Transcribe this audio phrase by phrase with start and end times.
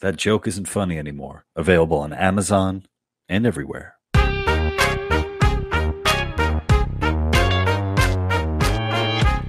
[0.00, 1.44] That joke isn't funny anymore.
[1.54, 2.86] Available on Amazon
[3.28, 3.96] and everywhere.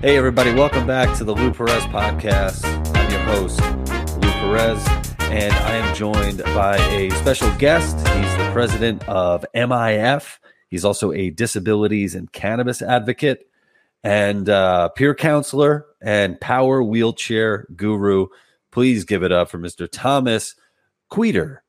[0.02, 2.66] Hey, everybody, welcome back to the Lou Perez podcast.
[2.98, 3.62] I'm your host,
[4.18, 4.86] Lou Perez,
[5.32, 7.96] and I am joined by a special guest.
[7.96, 10.40] He's the president of MIF.
[10.68, 13.48] He's also a disabilities and cannabis advocate
[14.04, 18.28] and uh, peer counselor and power wheelchair guru.
[18.72, 19.88] Please give it up for Mr.
[19.92, 20.56] Thomas
[21.10, 21.64] Quiter.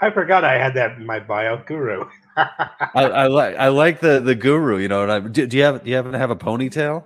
[0.00, 2.04] I forgot I had that in my bio, guru.
[2.36, 2.50] I,
[2.94, 4.78] I like I like the the guru.
[4.78, 7.04] You know, and I, do, do you have do you happen to have a ponytail?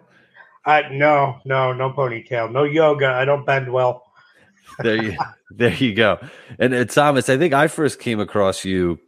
[0.65, 3.09] Uh, no, no, no ponytail, no yoga.
[3.09, 4.05] I don't bend well.
[4.81, 5.17] there you
[5.51, 6.19] there you go.
[6.59, 8.99] And uh, Thomas, I think I first came across you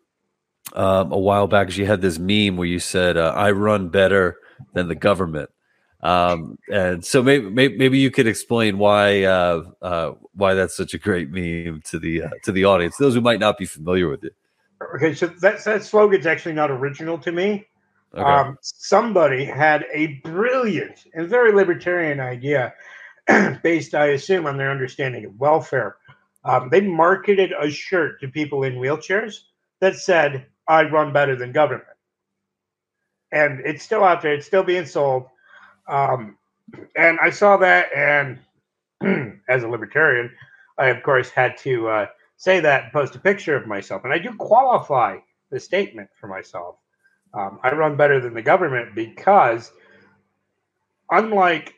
[0.73, 3.89] um, a while back because you had this meme where you said, uh, "I run
[3.89, 4.37] better
[4.75, 5.51] than the government."
[6.03, 10.95] Um, and so maybe, maybe, maybe you could explain why uh, uh, why that's such
[10.95, 14.09] a great meme to the uh, to the audience, those who might not be familiar
[14.09, 14.35] with it.
[14.95, 17.67] Okay, so that that slogan's actually not original to me.
[18.15, 18.23] Okay.
[18.23, 22.75] Um, somebody had a brilliant and very libertarian idea,
[23.63, 25.97] based, I assume, on their understanding of welfare.
[26.45, 29.41] Um, they marketed a shirt to people in wheelchairs
[29.81, 31.85] that said, "I run better than government,"
[33.31, 34.33] and it's still out there.
[34.33, 35.27] It's still being sold.
[35.91, 36.37] Um,
[36.97, 38.39] and I saw that, and
[39.49, 40.31] as a libertarian,
[40.79, 44.05] I of course had to uh, say that and post a picture of myself.
[44.05, 45.19] And I do qualify
[45.51, 46.77] the statement for myself.
[47.35, 49.73] Um, I run better than the government because,
[51.11, 51.75] unlike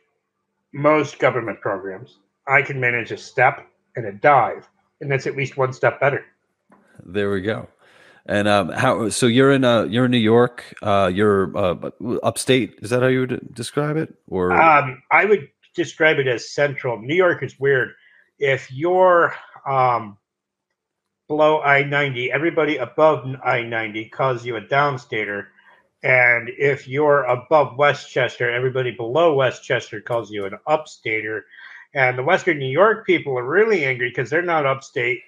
[0.73, 4.67] most government programs, I can manage a step and a dive,
[5.01, 6.25] and that's at least one step better.
[7.05, 7.67] There we go.
[8.25, 9.09] And um, how?
[9.09, 10.73] So you're in uh, you're in New York.
[10.81, 11.89] Uh, you're uh,
[12.23, 12.79] upstate.
[12.81, 14.13] Is that how you would describe it?
[14.27, 17.01] Or um, I would describe it as central.
[17.01, 17.89] New York is weird.
[18.39, 19.35] If you're
[19.67, 20.17] um,
[21.27, 25.47] below I ninety, everybody above I ninety calls you a downstater,
[26.01, 31.41] and if you're above Westchester, everybody below Westchester calls you an upstater.
[31.93, 35.19] And the Western New York people are really angry because they're not upstate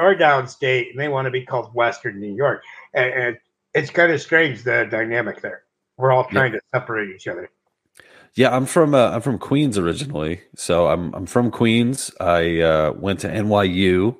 [0.00, 2.62] or downstate, and they want to be called Western New York.
[2.94, 3.38] And, and
[3.74, 5.62] it's kind of strange the dynamic there.
[5.96, 6.60] We're all trying yeah.
[6.60, 7.50] to separate each other.
[8.34, 12.10] Yeah, I'm from uh, I'm from Queens originally, so I'm I'm from Queens.
[12.20, 14.16] I uh, went to NYU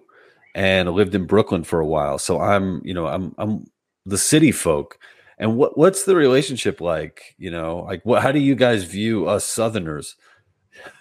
[0.54, 2.18] and lived in Brooklyn for a while.
[2.18, 3.66] So I'm you know I'm I'm
[4.04, 4.98] the city folk.
[5.38, 7.34] And what what's the relationship like?
[7.38, 8.22] You know, like what?
[8.22, 10.16] How do you guys view us Southerners?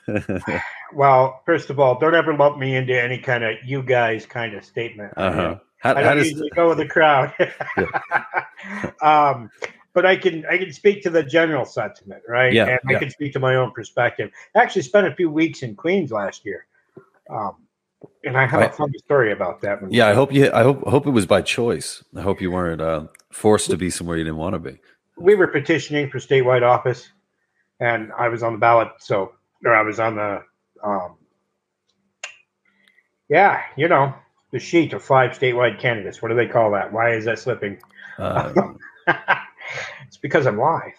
[0.94, 4.54] well, first of all, don't ever lump me into any kind of "you guys" kind
[4.54, 5.14] of statement.
[5.18, 5.58] Uh-huh.
[5.80, 7.34] How, I don't usually go with the crowd.
[9.02, 9.50] um,
[9.94, 12.54] but I can I can speak to the general sentiment, right?
[12.54, 13.00] Yeah, and I yeah.
[13.00, 14.32] can speak to my own perspective.
[14.56, 16.66] I actually spent a few weeks in Queens last year,
[17.30, 17.56] um,
[18.24, 19.80] and I have a funny story about that.
[19.90, 20.52] Yeah, I hope you.
[20.54, 22.04] I hope hope it was by choice.
[22.16, 24.78] I hope you weren't uh, forced to be somewhere you didn't want to be.
[25.18, 27.10] We were petitioning for statewide office,
[27.80, 28.90] and I was on the ballot.
[29.00, 29.34] So,
[29.66, 30.44] or I was on the
[30.84, 31.17] um,
[33.29, 34.13] yeah, you know,
[34.51, 36.22] the sheet of five statewide candidates.
[36.22, 36.91] What do they call that?
[36.91, 37.79] Why is that slipping?
[38.17, 38.53] Uh,
[40.07, 40.94] it's because I'm live.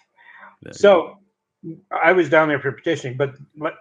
[0.71, 1.17] So
[1.91, 3.35] I was down there for petitioning, but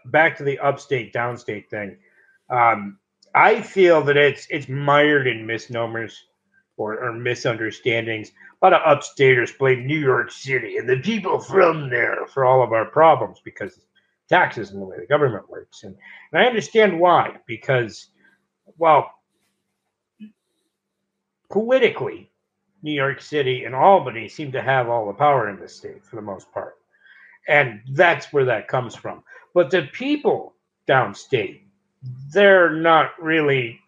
[0.07, 1.99] back to the upstate downstate thing.
[2.51, 2.99] Um,
[3.35, 6.21] I feel that it's it's mired in misnomers
[6.77, 8.33] or, or, misunderstandings.
[8.61, 12.63] A lot of upstaters blame New York City and the people from there for all
[12.63, 13.79] of our problems because
[14.31, 15.83] taxes and the way the government works.
[15.83, 15.95] And,
[16.33, 18.09] and I understand why, because,
[18.79, 19.11] well,
[21.51, 22.31] politically,
[22.83, 26.17] New York City and Albany seem to have all the power in the state for
[26.17, 26.77] the most part.
[27.47, 29.23] And that's where that comes from.
[29.53, 30.55] But the people
[30.89, 31.61] downstate,
[32.33, 33.81] they're not really,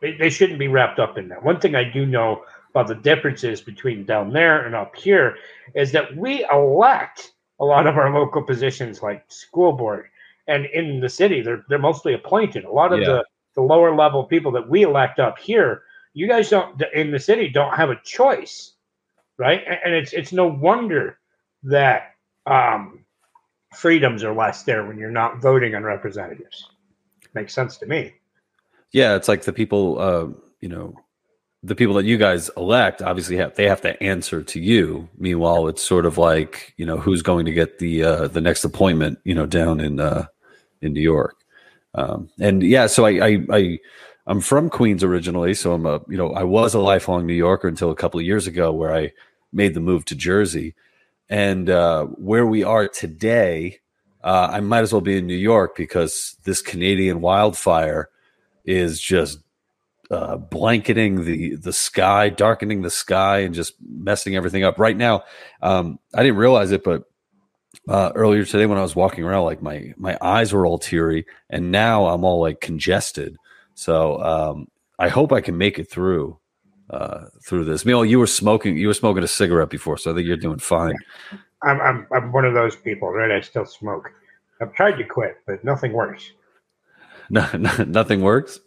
[0.00, 1.44] they, they shouldn't be wrapped up in that.
[1.44, 5.36] One thing I do know about the differences between down there and up here
[5.74, 10.06] is that we elect a lot of our local positions like school board
[10.46, 12.64] and in the city they're they're mostly appointed.
[12.64, 13.06] A lot of yeah.
[13.06, 13.24] the
[13.54, 15.82] the lower level people that we elect up here
[16.12, 18.74] you guys don't in the city don't have a choice
[19.38, 19.62] right?
[19.84, 21.18] And it's it's no wonder
[21.64, 22.14] that
[22.46, 23.04] um,
[23.74, 26.68] freedoms are less there when you're not voting on representatives.
[27.34, 28.14] Makes sense to me.
[28.92, 30.28] Yeah it's like the people uh,
[30.60, 30.94] you know
[31.62, 35.08] the people that you guys elect obviously have they have to answer to you.
[35.16, 38.64] Meanwhile, it's sort of like you know who's going to get the uh, the next
[38.64, 40.26] appointment, you know, down in uh,
[40.80, 41.36] in New York.
[41.94, 43.78] Um, and yeah, so I, I I
[44.26, 47.68] I'm from Queens originally, so I'm a you know I was a lifelong New Yorker
[47.68, 49.12] until a couple of years ago where I
[49.52, 50.74] made the move to Jersey,
[51.28, 53.78] and uh, where we are today,
[54.24, 58.08] uh, I might as well be in New York because this Canadian wildfire
[58.64, 59.38] is just
[60.12, 64.78] uh, blanketing the the sky, darkening the sky, and just messing everything up.
[64.78, 65.24] Right now,
[65.62, 67.04] um, I didn't realize it, but
[67.88, 71.26] uh, earlier today when I was walking around, like my my eyes were all teary,
[71.48, 73.36] and now I'm all like congested.
[73.74, 74.68] So um,
[74.98, 76.38] I hope I can make it through
[76.90, 77.84] uh, through this.
[77.84, 78.76] Meanwhile, you were smoking.
[78.76, 80.94] You were smoking a cigarette before, so I think you're doing fine.
[81.62, 83.30] I'm I'm I'm one of those people, right?
[83.30, 84.12] I still smoke.
[84.60, 86.32] I've tried to quit, but nothing works.
[87.30, 88.60] No, no nothing works.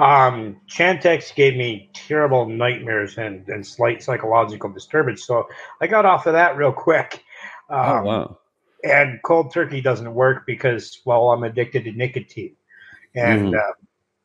[0.00, 5.46] Um, Chantix gave me terrible nightmares and, and slight psychological disturbance, so
[5.82, 7.22] I got off of that real quick.
[7.68, 8.38] Oh, um, oh wow!
[8.82, 12.56] And cold turkey doesn't work because well, I'm addicted to nicotine,
[13.14, 13.58] and mm.
[13.58, 13.74] uh,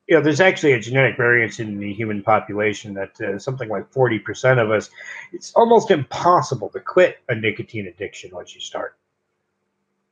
[0.07, 3.91] you know, there's actually a genetic variance in the human population that uh, something like
[3.91, 4.89] 40% of us,
[5.33, 8.95] it's almost impossible to quit a nicotine addiction once you start.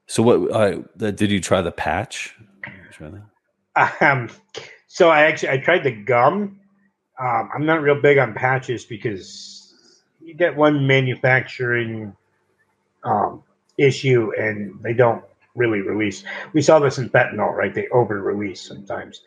[0.07, 2.35] So, what uh, did you try the patch?
[4.01, 4.29] Um,
[4.93, 6.59] so I actually I tried the gum.
[7.19, 9.73] Um, I'm not real big on patches because
[10.21, 12.15] you get one manufacturing
[13.03, 13.41] um,
[13.79, 15.23] issue and they don't
[15.55, 16.23] really release.
[16.53, 17.73] We saw this in fentanyl, right?
[17.73, 19.21] They over release sometimes.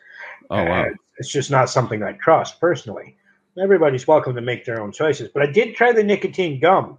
[0.49, 0.83] Oh wow!
[0.85, 3.17] And it's just not something I trust personally.
[3.61, 6.97] Everybody's welcome to make their own choices, but I did try the nicotine gum,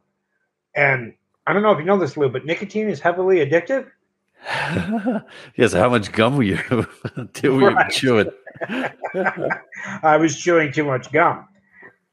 [0.76, 1.14] and
[1.47, 3.91] I don't know if you know this, Lou, but nicotine is heavily addictive.
[5.56, 8.31] yes, how much gum were you, were you chewing?
[10.02, 11.49] I was chewing too much gum.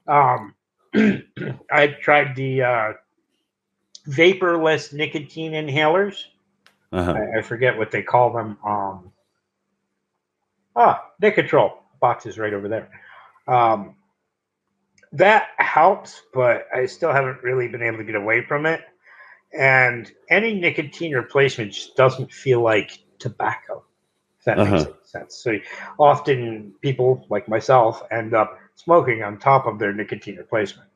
[0.07, 0.53] Um,
[1.71, 2.93] I tried the uh,
[4.07, 6.23] vaporless nicotine inhalers.
[6.91, 7.13] Uh-huh.
[7.13, 8.57] I, I, forget what they call them.
[8.65, 9.11] Um,
[10.75, 12.89] Ah, Nicotrol box is right over there.
[13.47, 13.95] Um,
[15.13, 18.81] that helps, but I still haven't really been able to get away from it.
[19.53, 23.83] And any nicotine replacement just doesn't feel like tobacco.
[24.39, 24.75] If that uh-huh.
[24.75, 25.35] makes sense.
[25.35, 25.57] So
[25.97, 30.89] often people like myself end up smoking on top of their nicotine replacement.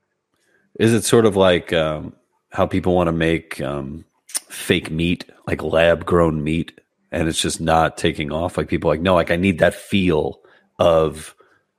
[0.80, 2.14] Is it sort of like um,
[2.52, 6.80] how people want to make um, fake meat, like lab grown meat?
[7.12, 8.58] and it's just not taking off.
[8.58, 10.42] Like people like, no, like I need that feel
[10.78, 11.36] of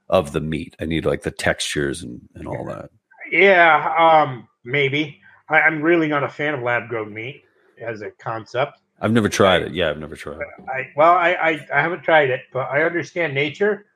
[0.09, 0.77] of the meat.
[0.81, 2.91] I need like the textures and, and all that.
[3.31, 5.20] Yeah, um, maybe.
[5.51, 7.45] I, am really not a fan of lab grown meat
[7.81, 8.79] as a concept.
[9.01, 9.75] I've never tried it.
[9.75, 10.69] Yeah, I've never tried it.
[10.69, 13.87] I well, I, I, I haven't tried it, but I understand nature,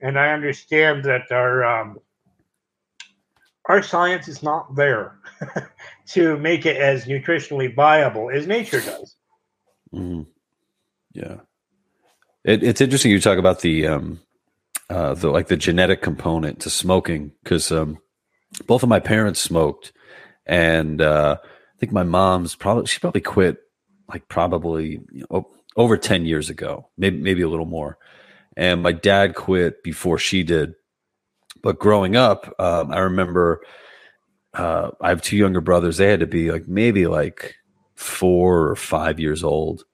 [0.00, 1.98] and I understand that our um,
[3.66, 5.18] our science is not there
[6.08, 9.14] to make it as nutritionally viable as nature does.
[9.94, 10.22] Mm-hmm.
[11.12, 11.36] Yeah,
[12.44, 14.20] it, it's interesting you talk about the um,
[14.90, 17.98] uh, the like the genetic component to smoking because um,
[18.66, 19.92] both of my parents smoked,
[20.48, 23.58] and uh, I think my mom's probably she probably quit
[24.08, 27.98] like probably you know, over ten years ago, maybe maybe a little more,
[28.56, 30.74] and my dad quit before she did.
[31.62, 33.60] But growing up, um, I remember
[34.54, 35.96] uh, I have two younger brothers.
[35.96, 37.56] They had to be like maybe like
[37.94, 39.84] four or five years old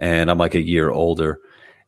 [0.00, 1.40] and I'm like a year older.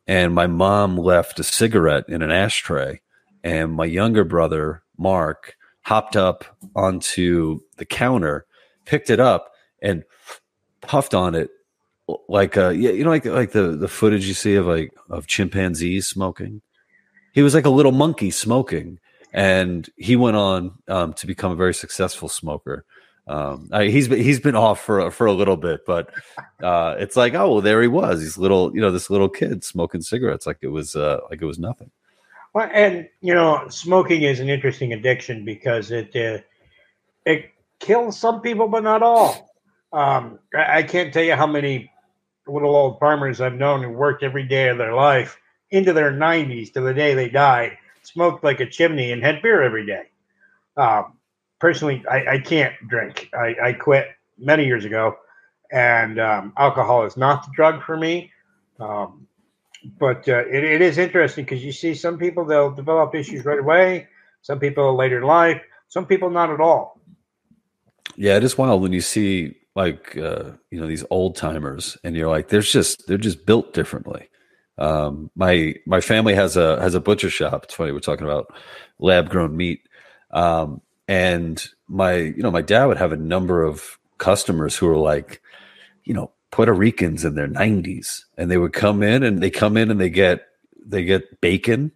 [0.07, 3.01] And my mom left a cigarette in an ashtray,
[3.43, 6.45] and my younger brother, Mark, hopped up
[6.75, 8.45] onto the counter,
[8.85, 9.51] picked it up,
[9.81, 10.03] and
[10.81, 11.49] puffed on it
[12.27, 15.25] like uh yeah you know like like the the footage you see of like of
[15.25, 16.61] chimpanzees smoking
[17.33, 18.99] he was like a little monkey smoking
[19.31, 22.83] and he went on um, to become a very successful smoker
[23.27, 26.13] um, I, he's been he's been off for for a little bit, but
[26.61, 28.21] uh, it's like oh well, there he was.
[28.21, 31.45] He's little, you know, this little kid smoking cigarettes like it was uh, like it
[31.45, 31.89] was nothing.
[32.53, 36.41] Well, and you know, smoking is an interesting addiction because it uh,
[37.25, 39.49] it kills some people, but not all.
[39.91, 41.91] Um, I, I can't tell you how many
[42.47, 45.37] little old farmers I've known who worked every day of their life
[45.71, 49.61] into their 90s to the day they died, smoked like a chimney, and had beer
[49.63, 50.03] every day.
[50.77, 51.17] Um,
[51.59, 53.29] personally, I, I can't drink.
[53.33, 54.07] I, I, quit
[54.37, 55.17] many years ago,
[55.71, 58.31] and um, alcohol is not the drug for me.
[58.79, 59.22] Um,
[59.99, 63.59] but uh, it, it is interesting because you see some people they'll develop issues right
[63.59, 64.07] away,
[64.41, 66.99] some people later in life, some people not at all.
[68.15, 72.15] Yeah, it is wild when you see like uh, you know these old timers, and
[72.15, 74.29] you're like, there's just they're just built differently.
[74.77, 77.65] Um, my my family has a has a butcher shop.
[77.65, 78.53] It's funny we're talking about
[78.99, 79.87] lab grown meat.
[80.31, 84.97] Um, and my you know my dad would have a number of customers who are
[84.97, 85.41] like
[86.05, 89.75] you know puerto ricans in their 90s and they would come in and they come
[89.75, 90.45] in and they get
[90.85, 91.91] they get bacon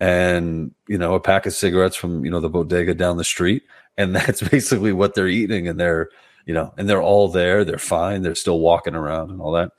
[0.00, 3.62] and you know a pack of cigarettes from you know the bodega down the street
[3.96, 6.10] and that's basically what they're eating and they're
[6.44, 9.70] you know and they're all there they're fine they're still walking around and all that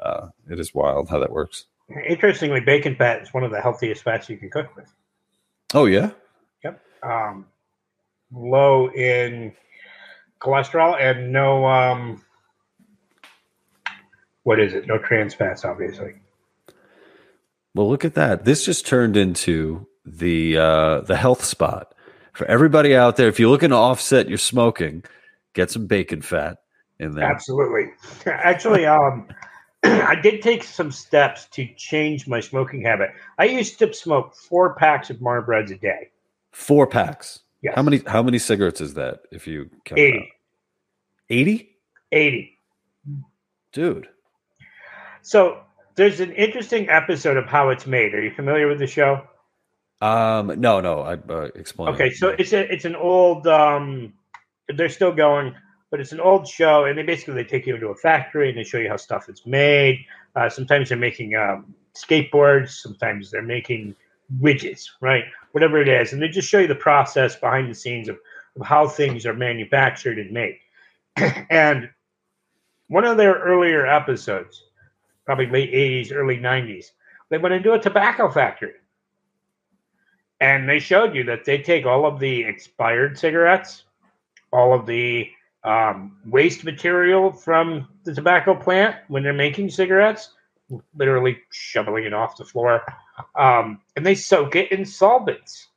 [0.00, 1.66] uh, it is wild how that works
[2.06, 4.92] Interestingly, bacon fat is one of the healthiest fats you can cook with.
[5.72, 6.10] Oh yeah.
[6.62, 6.82] Yep.
[7.02, 7.46] Um,
[8.30, 9.54] low in
[10.40, 12.22] cholesterol and no um,
[14.48, 14.86] what is it?
[14.86, 16.14] No trans fats, obviously.
[17.74, 18.46] Well, look at that.
[18.46, 21.94] This just turned into the uh, the health spot
[22.32, 23.28] for everybody out there.
[23.28, 25.04] If you're looking to offset your smoking,
[25.52, 26.56] get some bacon fat
[26.98, 27.30] in there.
[27.30, 27.90] Absolutely.
[28.24, 29.28] Actually, um,
[29.82, 33.10] I did take some steps to change my smoking habit.
[33.36, 36.08] I used to smoke four packs of Marlboros a day.
[36.52, 37.40] Four packs.
[37.60, 37.74] Yes.
[37.76, 38.00] How many?
[38.06, 39.24] How many cigarettes is that?
[39.30, 40.32] If you count 80.
[41.28, 41.76] 80?
[42.12, 42.58] 80.
[43.74, 44.08] Dude.
[45.22, 45.60] So
[45.96, 48.14] there's an interesting episode of how it's made.
[48.14, 49.22] Are you familiar with the show?
[50.00, 51.00] Um, no, no.
[51.00, 51.94] I uh, explain.
[51.94, 53.46] Okay, so it's a it's an old.
[53.46, 54.14] Um,
[54.68, 55.54] they're still going,
[55.90, 58.56] but it's an old show, and they basically they take you into a factory and
[58.56, 60.04] they show you how stuff is made.
[60.36, 62.70] Uh, sometimes they're making um, skateboards.
[62.70, 63.96] Sometimes they're making
[64.40, 65.24] widgets, right?
[65.52, 68.18] Whatever it is, and they just show you the process behind the scenes of,
[68.58, 70.58] of how things are manufactured and made.
[71.50, 71.90] and
[72.88, 74.62] one of their earlier episodes,
[75.28, 76.92] probably late 80s, early 90s,
[77.28, 78.72] they went into a tobacco factory.
[80.40, 83.84] And they showed you that they take all of the expired cigarettes,
[84.54, 85.28] all of the
[85.64, 90.30] um, waste material from the tobacco plant when they're making cigarettes,
[90.96, 92.82] literally shoveling it off the floor,
[93.38, 95.68] um, and they soak it in solvents.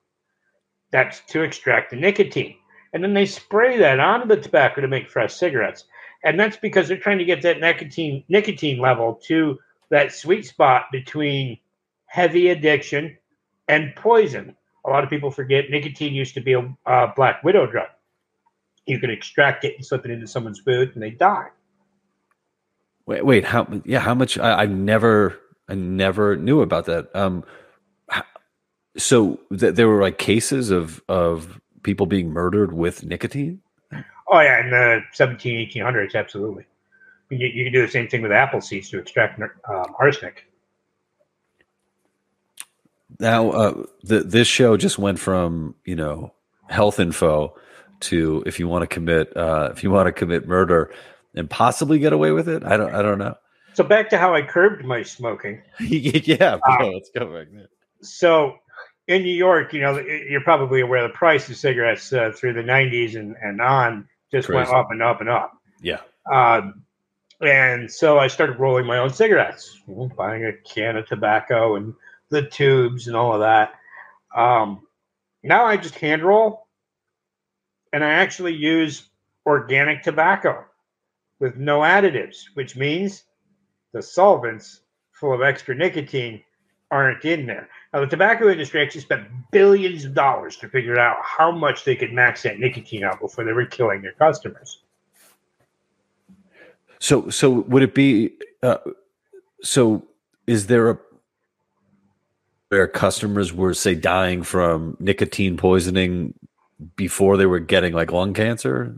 [0.92, 2.56] That's to extract the nicotine.
[2.94, 5.84] And then they spray that onto the tobacco to make fresh cigarettes.
[6.24, 9.60] And that's because they're trying to get that nicotine nicotine level to
[9.90, 11.58] that sweet spot between
[12.06, 13.18] heavy addiction
[13.68, 14.56] and poison.
[14.86, 17.88] A lot of people forget nicotine used to be a uh, black widow drug.
[18.86, 21.48] You could extract it and slip it into someone's food, and they die.
[23.06, 23.68] Wait, wait, how?
[23.86, 24.38] Yeah, how much?
[24.38, 27.16] I, I never, I never knew about that.
[27.16, 27.44] Um,
[28.98, 33.62] so th- there were like cases of of people being murdered with nicotine.
[34.32, 36.66] Oh yeah, in the 17, 1800s, absolutely.
[37.30, 40.46] You, you can do the same thing with apple seeds to extract um, arsenic.
[43.20, 46.34] Now, uh, the, this show just went from you know
[46.70, 47.56] health info
[48.02, 50.94] to if you want to commit uh, if you want to commit murder
[51.36, 52.64] and possibly get away with it.
[52.64, 53.36] I don't I don't know.
[53.74, 55.62] So back to how I curbed my smoking.
[55.80, 57.70] yeah, bro, um, let's go back there.
[58.02, 58.56] So
[59.08, 62.64] in New York, you know, you're probably aware the price of cigarettes uh, through the
[62.64, 64.58] 90s and, and on just Crazy.
[64.58, 65.58] went up and up and up.
[65.82, 66.02] Yeah.
[66.32, 66.84] Um,
[67.42, 69.80] and so I started rolling my own cigarettes,
[70.16, 71.94] buying a can of tobacco and
[72.30, 73.74] the tubes and all of that.
[74.36, 74.88] Um,
[75.44, 76.68] now I just hand roll
[77.92, 79.10] and I actually use
[79.46, 80.64] organic tobacco
[81.40, 83.24] with no additives, which means
[83.92, 86.44] the solvents full of extra nicotine
[86.92, 87.70] aren't in there.
[87.94, 91.96] Now, the tobacco industry actually spent billions of dollars to figure out how much they
[91.96, 94.80] could max that nicotine out before they were killing their customers.
[97.00, 98.32] So, so would it be?
[98.64, 98.78] Uh,
[99.62, 100.06] so,
[100.48, 101.00] is there a
[102.70, 106.34] where customers were say dying from nicotine poisoning
[106.96, 108.96] before they were getting like lung cancer?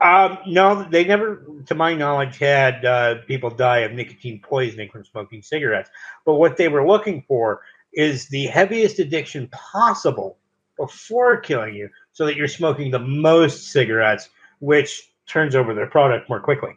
[0.00, 5.04] Um, no, they never, to my knowledge, had uh, people die of nicotine poisoning from
[5.04, 5.90] smoking cigarettes.
[6.24, 7.60] But what they were looking for
[7.92, 10.38] is the heaviest addiction possible
[10.76, 14.28] before killing you, so that you're smoking the most cigarettes,
[14.60, 16.72] which turns over their product more quickly.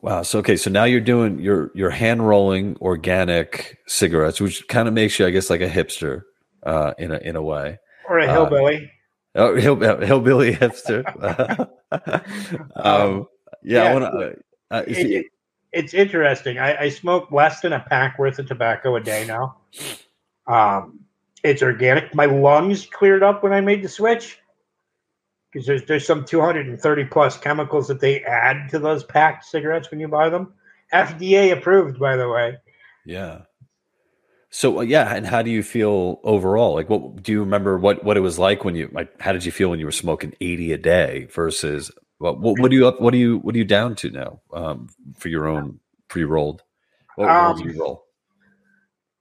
[0.00, 0.22] Wow.
[0.22, 4.94] So okay, so now you're doing you're you're hand rolling organic cigarettes, which kind of
[4.94, 6.22] makes you, I guess, like a hipster
[6.64, 8.90] uh, in a in a way, or a hillbilly.
[9.34, 11.04] Uh, oh, hill, hillbilly hipster.
[12.76, 13.26] um,
[13.62, 14.34] yeah, yeah, I want to.
[14.70, 15.26] Uh, it,
[15.72, 16.58] it's interesting.
[16.58, 19.56] I, I, smoke less than a pack worth of tobacco a day now.
[20.46, 21.00] Um,
[21.44, 22.14] it's organic.
[22.14, 24.38] My lungs cleared up when I made the switch
[25.52, 30.00] because there's there's some 230 plus chemicals that they add to those packed cigarettes when
[30.00, 30.54] you buy them.
[30.92, 32.56] FDA approved, by the way.
[33.04, 33.42] Yeah.
[34.50, 36.74] So uh, yeah, and how do you feel overall?
[36.74, 37.78] Like, what do you remember?
[37.78, 39.20] What what it was like when you like?
[39.20, 42.40] How did you feel when you were smoking 80 a day versus what?
[42.40, 43.00] What, what do you up?
[43.00, 46.62] What do you what are you down to now um, for your own pre rolled?
[47.16, 48.04] What um, you roll?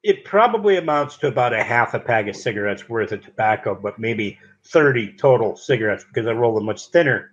[0.04, 4.00] It probably amounts to about a half a pack of cigarettes worth of tobacco, but
[4.00, 7.32] maybe 30 total cigarettes because I roll them much thinner.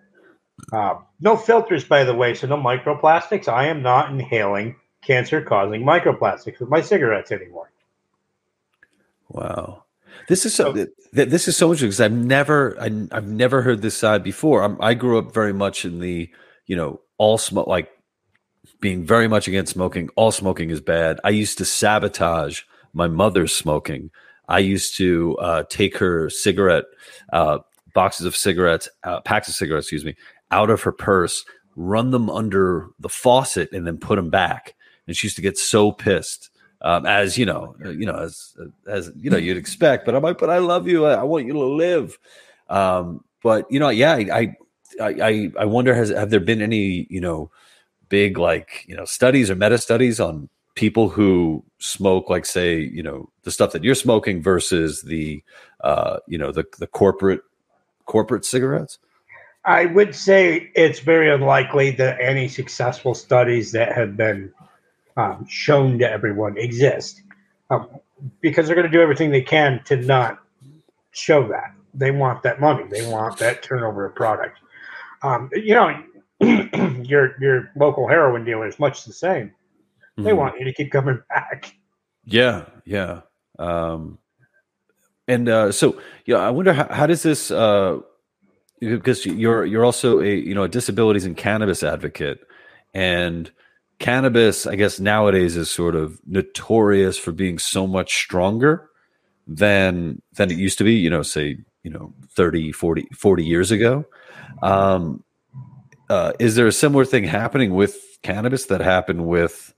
[0.72, 3.48] Uh, no filters, by the way, so no microplastics.
[3.48, 7.70] I am not inhaling cancer causing microplastics with my cigarettes anymore.
[9.28, 9.83] Wow.
[10.28, 10.72] This is so.
[11.12, 14.62] This is so interesting because I've never, I, have never heard this side before.
[14.62, 16.28] I'm, i grew up very much in the,
[16.66, 17.88] you know, all smoke, like
[18.80, 20.08] being very much against smoking.
[20.16, 21.20] All smoking is bad.
[21.24, 22.62] I used to sabotage
[22.92, 24.10] my mother's smoking.
[24.48, 26.84] I used to uh, take her cigarette
[27.32, 27.58] uh,
[27.94, 30.16] boxes of cigarettes, uh, packs of cigarettes, excuse me,
[30.50, 31.44] out of her purse,
[31.76, 34.74] run them under the faucet, and then put them back.
[35.06, 36.50] And she used to get so pissed,
[36.84, 38.54] um, as you know, uh, you know, as
[38.86, 40.04] as you know, you'd expect.
[40.04, 41.06] But I'm like, but I love you.
[41.06, 42.18] I, I want you to live.
[42.68, 44.54] Um, but you know, yeah, I,
[45.00, 47.50] I, I wonder has have there been any you know
[48.10, 53.02] big like you know studies or meta studies on people who smoke like say you
[53.02, 55.42] know the stuff that you're smoking versus the
[55.80, 57.40] uh you know the the corporate
[58.06, 58.98] corporate cigarettes
[59.64, 64.52] i would say it's very unlikely that any successful studies that have been
[65.16, 67.22] um, shown to everyone exist
[67.70, 67.88] um,
[68.40, 70.38] because they're going to do everything they can to not
[71.12, 74.58] show that they want that money they want that turnover of product
[75.22, 76.02] um, you know
[77.04, 79.52] your your local heroin dealer is much the same
[80.16, 80.38] they mm-hmm.
[80.38, 81.74] want you to keep coming back.
[82.24, 83.22] Yeah, yeah.
[83.58, 84.18] Um,
[85.26, 87.98] and uh, so, yeah, I wonder how, how does this uh,
[88.80, 92.40] because you're you're also a you know a disabilities and cannabis advocate,
[92.92, 93.50] and
[93.98, 98.88] cannabis, I guess nowadays is sort of notorious for being so much stronger
[99.46, 100.94] than than it used to be.
[100.94, 104.04] You know, say you know 30, 40, 40 years ago.
[104.62, 105.22] Um,
[106.10, 109.74] uh, is there a similar thing happening with cannabis that happened with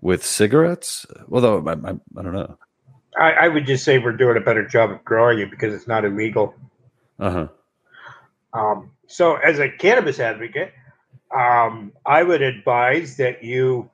[0.00, 1.06] with cigarettes?
[1.30, 2.56] Although I, I, I don't know.
[3.18, 5.86] I, I, would just say we're doing a better job of growing it because it's
[5.86, 6.54] not illegal.
[7.18, 7.48] Uh huh.
[8.52, 10.72] Um, so, as a cannabis advocate,
[11.36, 13.90] um, I would advise that you,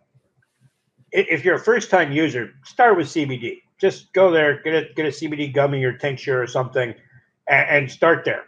[1.11, 3.63] if you're a first time user, start with CBD.
[3.81, 6.95] Just go there, get a get a CBD gummy or tincture or something,
[7.49, 8.45] and, and start there,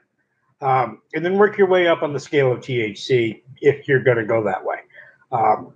[0.61, 4.19] um, and then work your way up on the scale of THC if you're going
[4.19, 4.77] to go that way.
[5.33, 5.75] Um,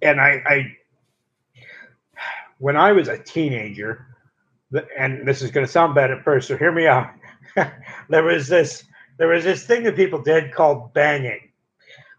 [0.00, 0.76] and I, I
[2.58, 4.06] when I was a teenager,
[4.96, 7.10] and this is going to sound bad at first, so hear me out.
[8.08, 8.84] there was this
[9.16, 11.47] there was this thing that people did called banging.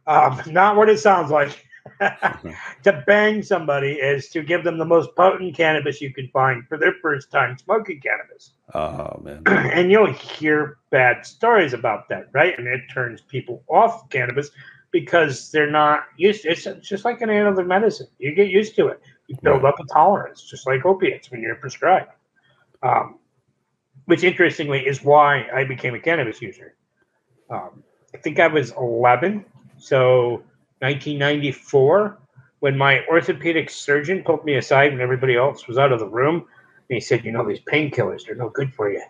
[0.10, 1.65] Um, not what it sounds like.
[2.84, 6.78] to bang somebody is to give them the most potent cannabis you can find for
[6.78, 8.52] their first time smoking cannabis.
[8.76, 9.41] Oh man!
[9.48, 12.58] and you'll hear bad stories about that, right?
[12.58, 14.52] And it turns people off cannabis
[14.91, 16.43] because they're not used.
[16.43, 18.08] To, it's just like any other medicine.
[18.19, 19.02] You get used to it.
[19.28, 19.74] You build right.
[19.74, 22.12] up a tolerance, just like opiates when you're prescribed.
[22.84, 23.17] Um,
[24.06, 26.76] which interestingly is why I became a cannabis user.
[27.50, 29.45] Um, I think I was 11,
[29.80, 30.44] so
[30.80, 32.18] 1994,
[32.60, 36.36] when my orthopedic surgeon pulled me aside when everybody else was out of the room,
[36.36, 39.04] and he said, "You know, these painkillers, they're no good for you.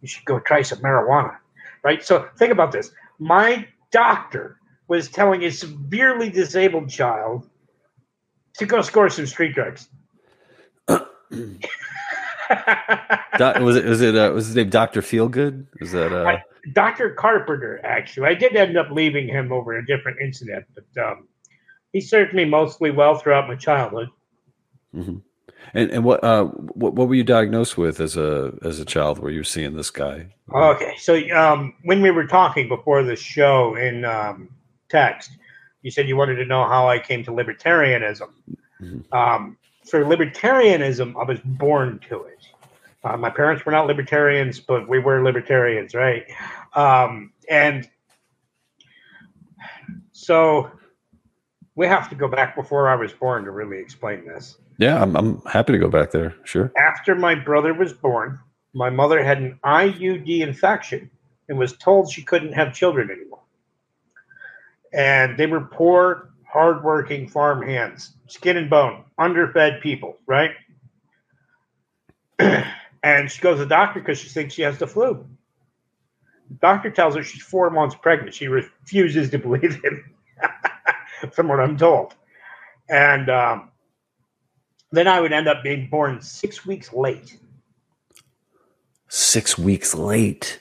[0.00, 1.36] You should go try some marijuana."
[1.82, 2.02] Right.
[2.02, 2.90] So think about this.
[3.18, 4.58] My doctor
[4.88, 7.48] was telling a severely disabled child
[8.54, 9.88] to go score some street drugs.
[13.60, 15.66] was it was it uh, was his name Doctor Feelgood?
[15.80, 16.38] Was that uh...
[16.72, 17.80] Doctor Carpenter?
[17.84, 21.28] Actually, I did end up leaving him over a different incident, but um,
[21.92, 24.08] he served me mostly well throughout my childhood.
[24.94, 25.18] Mm-hmm.
[25.74, 29.18] And and what uh what, what were you diagnosed with as a as a child?
[29.18, 30.28] Were you seeing this guy?
[30.54, 34.48] Okay, so um, when we were talking before the show in um,
[34.88, 35.30] text.
[35.82, 38.30] You said you wanted to know how I came to libertarianism.
[38.82, 39.14] Mm-hmm.
[39.16, 39.57] Um,
[39.90, 42.38] for libertarianism, I was born to it.
[43.04, 46.24] Uh, my parents were not libertarians, but we were libertarians, right?
[46.74, 47.88] Um, and
[50.12, 50.70] so
[51.74, 54.58] we have to go back before I was born to really explain this.
[54.78, 56.34] Yeah, I'm, I'm happy to go back there.
[56.44, 56.72] Sure.
[56.76, 58.38] After my brother was born,
[58.74, 61.10] my mother had an IUD infection
[61.48, 63.38] and was told she couldn't have children anymore
[64.92, 70.52] and they were poor, hardworking farm hands, skin and bone, underfed people, right?
[72.38, 75.26] and she goes to the doctor because she thinks she has the flu.
[76.48, 78.34] The doctor tells her she's four months pregnant.
[78.34, 80.14] She refuses to believe him,
[81.32, 82.14] from what I'm told.
[82.88, 83.70] And um,
[84.90, 87.38] then I would end up being born six weeks late.
[89.08, 90.60] Six weeks late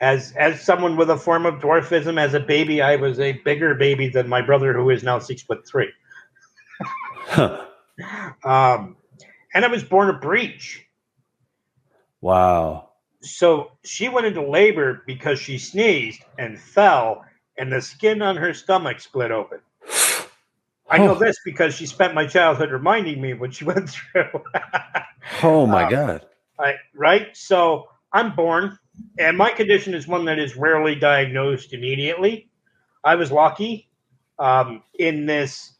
[0.00, 3.74] as as someone with a form of dwarfism as a baby i was a bigger
[3.74, 5.90] baby than my brother who is now six foot three.
[7.26, 7.66] Huh.
[8.44, 8.96] um,
[9.54, 10.86] and i was born a breech
[12.20, 12.88] wow.
[13.22, 17.24] So she went into labor because she sneezed and fell
[17.58, 19.60] and the skin on her stomach split open.
[20.88, 24.42] I know this because she spent my childhood reminding me what she went through.
[25.42, 26.26] Oh my um, god.
[26.58, 27.36] I, right?
[27.36, 28.78] So i'm born
[29.18, 32.50] and my condition is one that is rarely diagnosed immediately.
[33.04, 33.88] I was lucky.
[34.40, 35.74] um, in this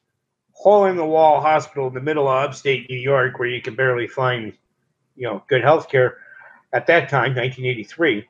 [0.53, 3.75] hole in the wall hospital in the middle of upstate New York where you can
[3.75, 4.53] barely find,
[5.17, 6.19] you know, good health care
[6.75, 8.27] at that time, 1983.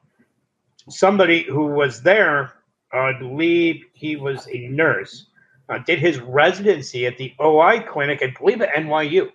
[0.88, 2.52] Somebody who was there,
[2.92, 5.26] I believe he was a nurse,
[5.68, 9.30] uh, did his residency at the OI clinic, I believe at NYU.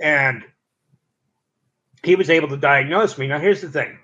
[0.00, 0.44] And
[2.02, 3.26] he was able to diagnose me.
[3.28, 3.98] Now, here's the thing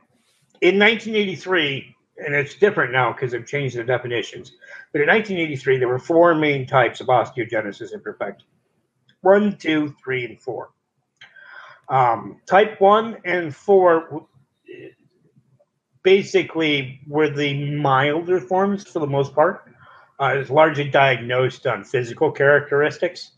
[0.60, 4.52] in 1983, and it's different now because they've changed the definitions.
[4.92, 8.42] But in 1983, there were four main types of osteogenesis imperfecta
[9.20, 10.70] one, two, three, and four.
[11.88, 14.26] Um, type one and four
[16.02, 19.64] basically were the milder forms for the most part.
[20.20, 23.32] Uh, largely diagnosed on physical characteristics.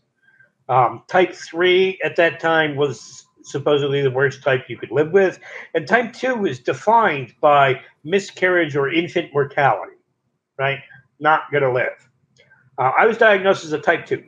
[0.67, 5.39] Um, type three at that time was supposedly the worst type you could live with.
[5.73, 9.97] And type 2 is defined by miscarriage or infant mortality,
[10.57, 10.79] right?
[11.19, 12.09] Not going to live.
[12.77, 14.23] Uh, I was diagnosed as a type 2.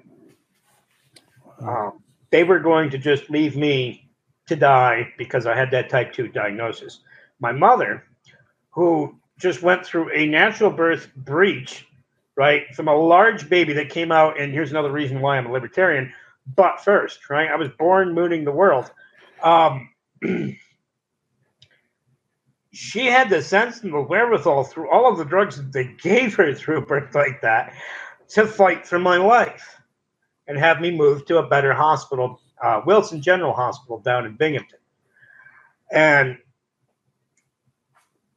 [1.61, 4.09] Um, they were going to just leave me
[4.47, 6.99] to die because I had that type 2 diagnosis.
[7.39, 8.03] My mother,
[8.71, 11.85] who just went through a natural birth breech,
[12.35, 15.51] right, from a large baby that came out, and here's another reason why I'm a
[15.51, 16.11] libertarian,
[16.55, 17.49] but first, right?
[17.49, 18.91] I was born mooning the world.
[19.43, 19.89] Um,
[22.71, 26.35] she had the sense and the wherewithal through all of the drugs that they gave
[26.35, 27.73] her through birth like that
[28.29, 29.77] to fight for my life
[30.47, 34.79] and have me moved to a better hospital, uh, Wilson General Hospital down in Binghamton.
[35.91, 36.37] And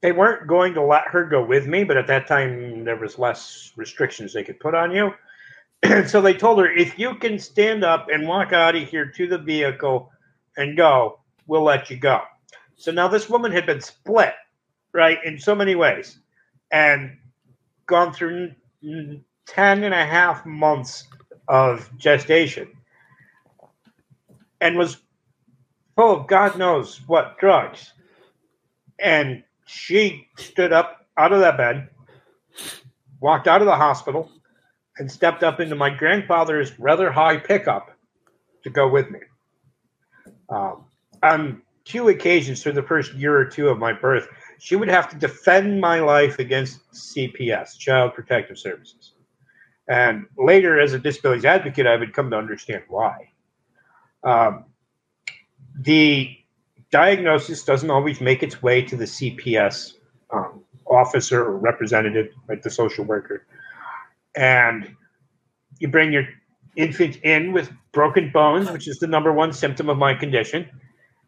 [0.02, 3.18] they weren't going to let her go with me, but at that time there was
[3.18, 5.12] less restrictions they could put on you.
[6.06, 9.26] so they told her, if you can stand up and walk out of here to
[9.26, 10.12] the vehicle
[10.56, 12.20] and go, we'll let you go.
[12.76, 14.34] So now this woman had been split,
[14.92, 16.18] right, in so many ways
[16.70, 17.16] and
[17.86, 21.04] gone through 10 and a half months
[21.48, 22.68] of gestation
[24.60, 24.98] and was
[25.94, 27.92] full of God knows what drugs.
[28.98, 31.88] And she stood up out of that bed,
[33.20, 34.30] walked out of the hospital,
[34.98, 37.90] and stepped up into my grandfather's rather high pickup
[38.64, 39.20] to go with me.
[40.48, 40.84] Um,
[41.22, 44.28] on two occasions through the first year or two of my birth,
[44.58, 49.12] she would have to defend my life against CPS, Child Protective Services.
[49.88, 53.30] And later, as a disabilities advocate, I would come to understand why.
[54.24, 54.64] Um,
[55.78, 56.36] the
[56.90, 59.94] diagnosis doesn't always make its way to the CPS
[60.32, 63.46] um, officer or representative, like the social worker.
[64.34, 64.96] And
[65.78, 66.26] you bring your
[66.76, 70.68] infant in with broken bones, which is the number one symptom of my condition.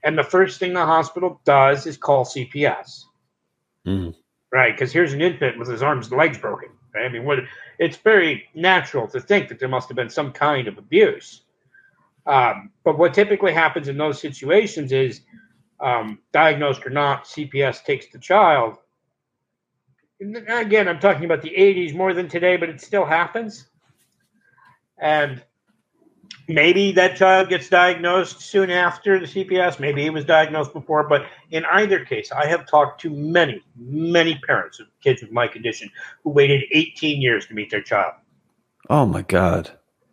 [0.04, 3.04] And the first thing the hospital does is call CPS.
[3.86, 4.14] Mm.
[4.52, 4.74] Right?
[4.74, 6.68] Because here's an infant with his arms and legs broken.
[6.94, 7.06] Right?
[7.06, 7.38] I mean, what,
[7.78, 11.42] it's very natural to think that there must have been some kind of abuse.
[12.26, 15.22] Um, but what typically happens in those situations is,
[15.80, 18.76] um, diagnosed or not, CPS takes the child.
[20.20, 23.66] And again, I'm talking about the 80s more than today, but it still happens
[25.00, 25.42] and
[26.48, 29.78] maybe that child gets diagnosed soon after the CPS.
[29.78, 34.40] Maybe he was diagnosed before, but in either case, I have talked to many, many
[34.46, 35.90] parents of kids with my condition
[36.24, 38.14] who waited 18 years to meet their child.
[38.90, 39.70] Oh my God.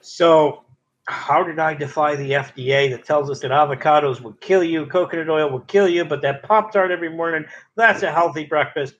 [0.00, 0.62] So
[1.08, 5.28] how did I defy the FDA that tells us that avocados will kill you, coconut
[5.28, 7.44] oil will kill you, but that Pop Tart every morning,
[7.76, 8.94] that's a healthy breakfast.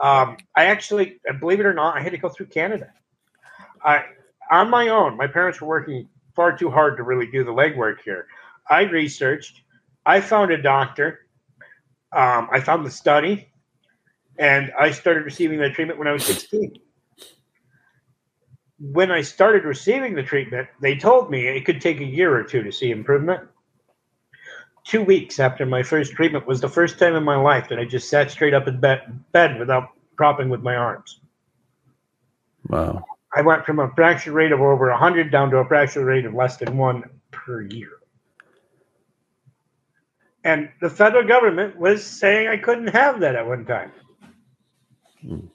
[0.00, 2.92] Um, I actually, believe it or not, I had to go through Canada.
[3.84, 4.04] I,
[4.50, 8.00] on my own, my parents were working far too hard to really do the legwork
[8.04, 8.26] here.
[8.68, 9.62] I researched,
[10.04, 11.26] I found a doctor,
[12.12, 13.48] um, I found the study,
[14.38, 16.80] and I started receiving that treatment when I was 16
[18.78, 22.42] when I started receiving the treatment, they told me it could take a year or
[22.42, 23.42] two to see improvement.
[24.84, 27.84] Two weeks after my first treatment was the first time in my life that I
[27.84, 31.20] just sat straight up in bed, bed without propping with my arms.
[32.68, 33.04] Wow.
[33.34, 36.34] I went from a fracture rate of over 100 down to a fracture rate of
[36.34, 37.90] less than one per year.
[40.44, 43.92] And the federal government was saying I couldn't have that at one time.
[45.22, 45.46] Hmm.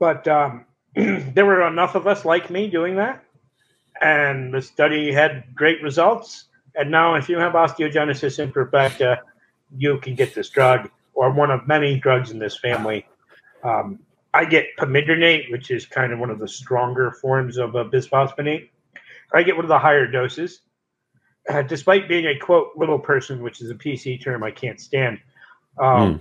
[0.00, 3.22] But um, there were enough of us like me doing that,
[4.00, 6.46] and the study had great results.
[6.74, 9.18] And now, if you have osteogenesis imperfecta,
[9.76, 13.06] you can get this drug or one of many drugs in this family.
[13.62, 14.00] Um,
[14.32, 18.70] I get pamidronate, which is kind of one of the stronger forms of uh, bisphosphonate.
[19.32, 20.60] I get one of the higher doses.
[21.48, 25.18] Uh, despite being a quote little person, which is a PC term I can't stand.
[25.78, 26.20] Um, mm.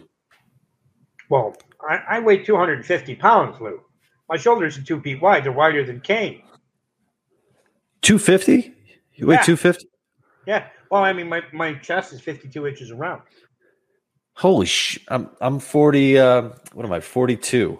[1.29, 1.55] Well,
[1.87, 3.81] I, I weigh 250 pounds, Lou.
[4.29, 5.43] My shoulders are two feet wide.
[5.43, 6.43] They're wider than Kane.
[8.01, 8.73] 250?
[9.15, 9.87] You weigh 250?
[10.45, 10.67] Yeah.
[10.91, 13.21] Well, I mean, my, my chest is 52 inches around.
[14.33, 14.97] Holy sh!
[15.09, 16.17] I'm I'm 40.
[16.17, 17.01] Uh, what am I?
[17.01, 17.77] 42.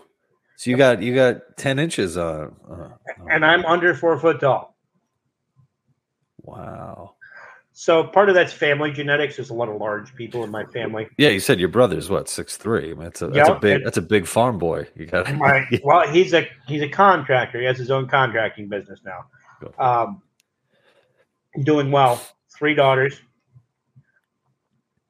[0.58, 2.18] So you got you got 10 inches.
[2.18, 2.90] Uh, uh,
[3.32, 4.76] and I'm under four foot tall.
[6.42, 7.16] Wow.
[7.80, 9.38] So part of that's family genetics.
[9.38, 11.08] There's a lot of large people in my family.
[11.18, 12.94] Yeah, you said your brother's what six three.
[12.94, 14.86] That's a that's yep, a big that's a big farm boy.
[14.98, 15.65] You got right.
[15.86, 17.58] well, he's a he's a contractor.
[17.58, 19.24] He has his own contracting business now.
[19.80, 20.22] Um,
[21.63, 22.22] doing well.
[22.54, 23.18] Three daughters.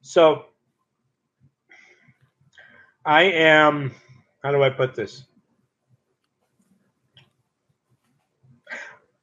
[0.02, 0.46] So
[3.04, 3.96] I am.
[4.44, 5.24] How do I put this?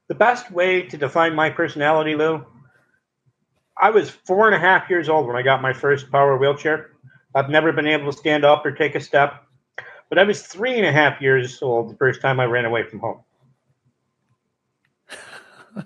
[0.08, 2.44] The best way to define my personality, Lou,
[3.78, 6.90] I was four and a half years old when I got my first power wheelchair.
[7.34, 9.44] I've never been able to stand up or take a step,
[10.08, 12.84] but I was three and a half years old the first time I ran away
[12.84, 13.20] from home.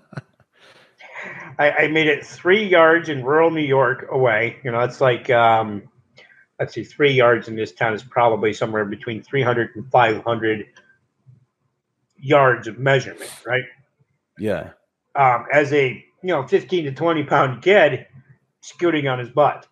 [1.58, 4.58] I, I, made it three yards in rural New York away.
[4.62, 5.82] You know, it's like, um,
[6.60, 10.66] let's see, three yards in this town is probably somewhere between 300 and 500
[12.18, 13.64] yards of measurement, right?
[14.38, 14.70] Yeah.
[15.16, 18.06] Um, as a you know, 15 to 20 pound kid
[18.60, 19.66] scooting on his butt.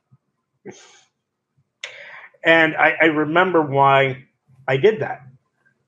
[2.44, 4.24] And I, I, remember why
[4.66, 5.22] I did that.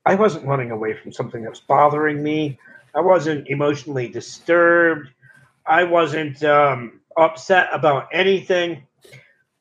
[0.05, 2.59] I wasn't running away from something that was bothering me.
[2.93, 5.09] I wasn't emotionally disturbed.
[5.65, 8.83] I wasn't um, upset about anything.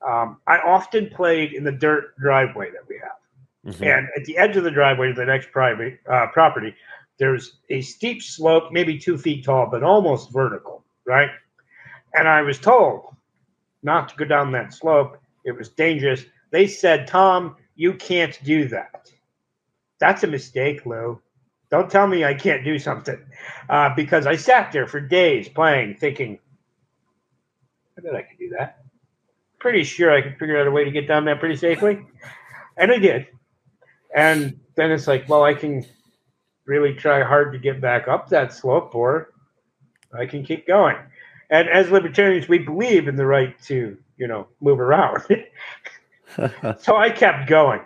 [0.07, 3.75] Um, I often played in the dirt driveway that we have.
[3.75, 3.85] Mm-hmm.
[3.85, 6.75] And at the edge of the driveway to the next private uh, property,
[7.19, 11.31] there's a steep slope, maybe two feet tall, but almost vertical right?
[12.15, 13.15] And I was told
[13.83, 15.19] not to go down that slope.
[15.45, 16.25] It was dangerous.
[16.51, 19.11] They said, Tom, you can't do that.
[20.01, 21.21] That's a mistake, Lou.
[21.71, 23.19] Don't tell me I can't do something.
[23.69, 26.39] Uh, because I sat there for days playing, thinking,
[27.97, 28.83] I bet I could do that.
[29.61, 32.05] Pretty sure I could figure out a way to get down there pretty safely.
[32.77, 33.29] And I did.
[34.15, 35.85] And then it's like, well, I can
[36.65, 39.31] really try hard to get back up that slope, or
[40.13, 40.97] I can keep going.
[41.51, 45.23] And as libertarians, we believe in the right to, you know, move around.
[46.81, 47.81] so I kept going.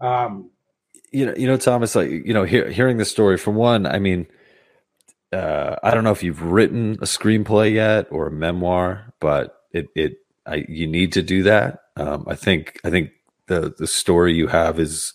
[0.00, 0.50] Um,
[1.12, 3.98] you know, you know, Thomas, like you know, hear, hearing the story from one, I
[3.98, 4.26] mean,
[5.32, 9.88] uh, I don't know if you've written a screenplay yet or a memoir, but it,
[9.94, 11.80] it, I, you need to do that.
[11.96, 13.10] Um, I think, I think
[13.46, 15.14] the the story you have is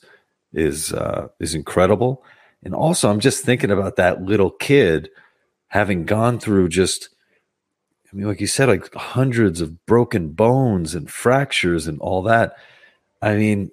[0.54, 2.24] is uh, is incredible,
[2.64, 5.10] and also I'm just thinking about that little kid
[5.74, 7.10] having gone through just
[8.06, 12.56] I mean, like you said, like hundreds of broken bones and fractures and all that.
[13.24, 13.72] I mean,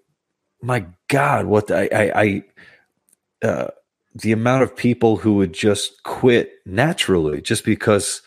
[0.63, 3.69] my God, what the, I, I, uh,
[4.15, 8.23] the amount of people who would just quit naturally just because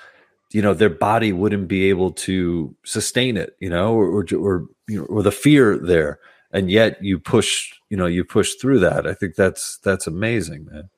[0.52, 4.68] you know their body wouldn't be able to sustain it, you know, or or, or
[4.88, 6.20] you know, or the fear there,
[6.52, 9.08] and yet you push, you know, you push through that.
[9.08, 10.90] I think that's that's amazing, man.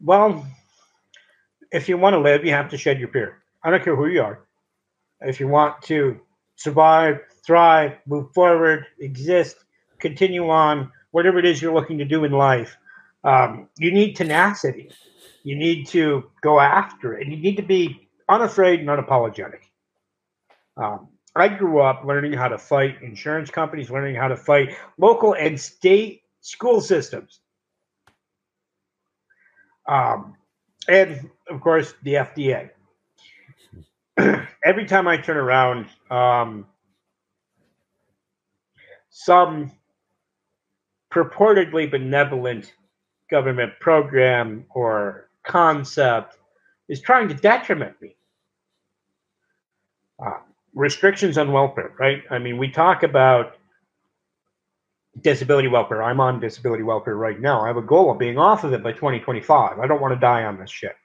[0.00, 0.46] Well,
[1.74, 3.42] if you want to live, you have to shed your fear.
[3.64, 4.46] I don't care who you are.
[5.20, 6.20] If you want to
[6.54, 9.56] survive, thrive, move forward, exist,
[9.98, 12.76] continue on, whatever it is you're looking to do in life.
[13.24, 14.90] Um, you need tenacity.
[15.42, 17.26] You need to go after it.
[17.26, 19.62] You need to be unafraid and unapologetic.
[20.76, 25.34] Um, I grew up learning how to fight insurance companies, learning how to fight local
[25.34, 27.40] and state school systems.
[29.88, 30.36] Um,
[30.88, 32.70] and of course, the FDA.
[34.64, 36.66] Every time I turn around, um,
[39.10, 39.72] some
[41.12, 42.72] purportedly benevolent
[43.30, 46.36] government program or concept
[46.88, 48.16] is trying to detriment me.
[50.24, 50.38] Uh,
[50.74, 52.22] restrictions on welfare, right?
[52.30, 53.56] I mean, we talk about
[55.20, 56.02] disability welfare.
[56.02, 57.62] I'm on disability welfare right now.
[57.62, 59.78] I have a goal of being off of it by 2025.
[59.78, 60.96] I don't want to die on this shit.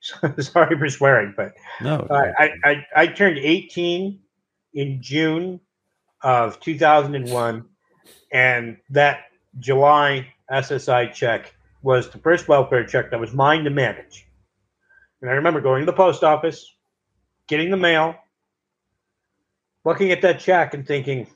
[0.38, 4.20] Sorry for swearing, but no, uh, I, I, I turned 18
[4.74, 5.60] in June
[6.22, 7.64] of 2001,
[8.32, 9.20] and that
[9.58, 14.26] July SSI check was the first welfare check that was mine to manage.
[15.22, 16.74] And I remember going to the post office,
[17.48, 18.16] getting the mail,
[19.84, 21.26] looking at that check and thinking,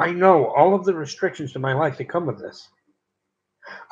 [0.00, 2.68] I know all of the restrictions to my life that come with this.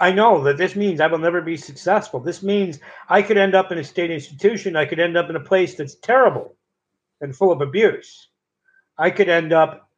[0.01, 2.21] I know that this means I will never be successful.
[2.21, 4.75] This means I could end up in a state institution.
[4.75, 6.57] I could end up in a place that's terrible
[7.21, 8.29] and full of abuse.
[8.97, 9.89] I could end up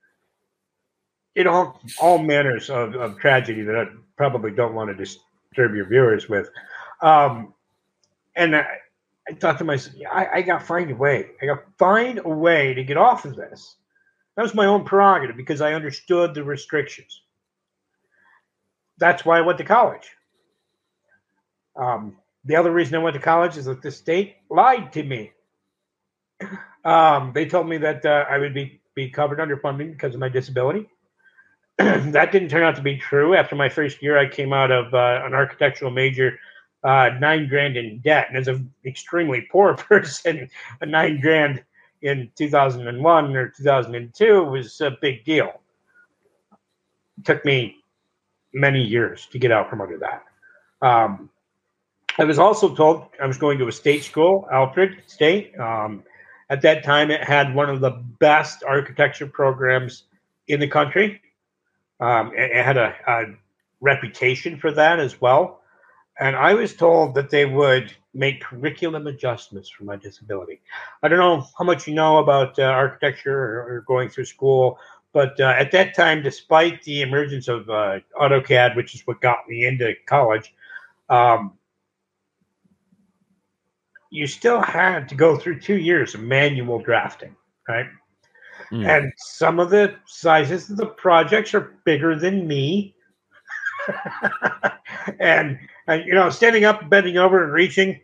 [1.36, 5.88] in all, all manners of, of tragedy that I probably don't want to disturb your
[5.88, 6.50] viewers with.
[7.02, 7.54] Um,
[8.36, 8.66] and I,
[9.28, 11.30] I thought to myself, I, I got to find a way.
[11.40, 13.76] I got to find a way to get off of this.
[14.40, 17.20] That was my own prerogative because I understood the restrictions.
[18.96, 20.08] That's why I went to college.
[21.76, 25.32] Um, the other reason I went to college is that the state lied to me.
[26.86, 30.20] Um, they told me that uh, I would be, be covered under funding because of
[30.20, 30.88] my disability.
[31.76, 33.34] that didn't turn out to be true.
[33.34, 36.38] After my first year, I came out of uh, an architectural major
[36.82, 38.28] uh, nine grand in debt.
[38.30, 40.48] And as an extremely poor person,
[40.80, 41.62] a nine grand
[42.02, 45.60] in 2001 or 2002 was a big deal.
[47.18, 47.76] It took me
[48.52, 50.24] many years to get out from under that.
[50.86, 51.30] Um,
[52.18, 55.58] I was also told I was going to a state school, Alfred State.
[55.58, 56.02] Um,
[56.48, 60.04] at that time, it had one of the best architecture programs
[60.48, 61.20] in the country.
[62.00, 63.24] Um, it, it, had a, a
[63.80, 65.59] reputation for that as well.
[66.20, 70.60] And I was told that they would make curriculum adjustments for my disability.
[71.02, 74.78] I don't know how much you know about uh, architecture or, or, going through school,
[75.12, 79.48] but uh, at that time, despite the emergence of uh, AutoCAD, which is what got
[79.48, 80.54] me into college,
[81.08, 81.54] um,
[84.10, 87.34] you still had to go through two years of manual drafting,
[87.68, 87.86] right?
[88.70, 88.86] Mm.
[88.86, 92.94] And some of the sizes of the projects are bigger than me.
[95.20, 98.00] and uh, you know, standing up, bending over, and reaching,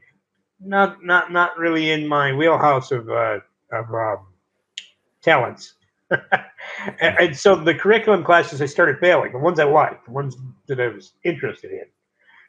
[0.61, 3.39] not not not really in my wheelhouse of uh,
[3.73, 4.27] of um,
[5.23, 5.75] talents.
[6.11, 6.21] and,
[7.01, 10.37] and, so the curriculum classes I started failing, the ones I liked, the ones
[10.69, 11.85] that I was interested in,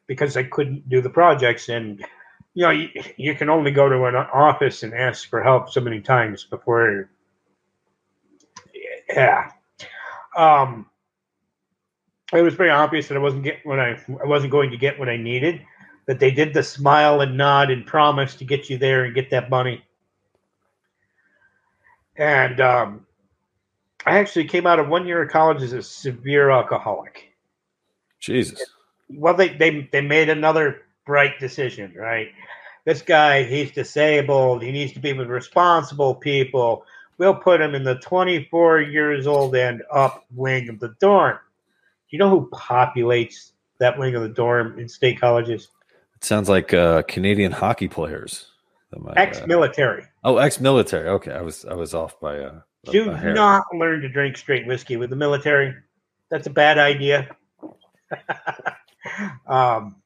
[0.06, 1.70] because I couldn't do the projects.
[1.70, 2.06] And
[2.54, 5.82] you know, you, you can only go to an office and ask for help so
[5.82, 7.10] many times before.
[9.10, 9.52] Yeah.
[10.36, 10.88] Um,
[12.34, 15.00] it was very obvious that I wasn't getting what I I wasn't going to get
[15.00, 15.62] what I needed.
[16.08, 19.30] That they did the smile and nod and promise to get you there and get
[19.32, 19.84] that money.
[22.16, 23.06] And um,
[24.06, 27.34] I actually came out of one year of college as a severe alcoholic.
[28.20, 28.62] Jesus.
[29.10, 32.30] Well, they they they made another bright decision, right?
[32.84, 34.64] This guy, he's disabled.
[34.64, 36.86] He needs to be with responsible people.
[37.18, 41.40] We'll put him in the 24 years old and up wing of the dorm
[42.10, 45.70] you know who populates that wing of the dorm in state colleges?
[46.16, 48.48] It sounds like uh, Canadian hockey players.
[48.96, 50.04] Uh, ex-military.
[50.04, 51.10] Uh, oh, ex-military.
[51.10, 52.40] Okay, I was I was off by.
[52.40, 55.76] Uh, Do not learn to drink straight whiskey with the military.
[56.30, 57.36] That's a bad idea.
[59.48, 59.98] um,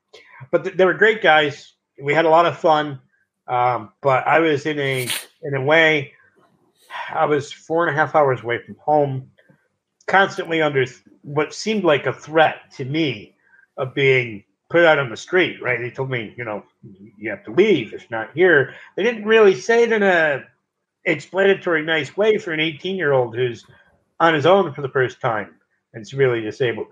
[0.52, 1.74] but th- they were great guys.
[2.02, 3.00] We had a lot of fun.
[3.48, 5.08] Um, but I was in a
[5.44, 6.14] in a way,
[7.14, 9.30] I was four and a half hours away from home,
[10.08, 10.86] constantly under
[11.24, 13.36] what seemed like a threat to me
[13.78, 15.80] of being put out on the street, right?
[15.80, 16.64] They told me, you know,
[17.18, 17.94] you have to leave.
[17.94, 18.74] It's not here.
[18.96, 20.44] They didn't really say it in a
[21.06, 23.66] explanatory, nice way for an 18 year old who's
[24.20, 25.56] on his own for the first time
[25.94, 26.88] and severely disabled.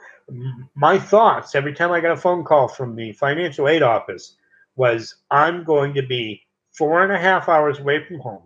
[0.76, 4.36] My thoughts every time I got a phone call from the financial aid office
[4.76, 6.41] was I'm going to be
[6.72, 8.43] four and a half hours away from home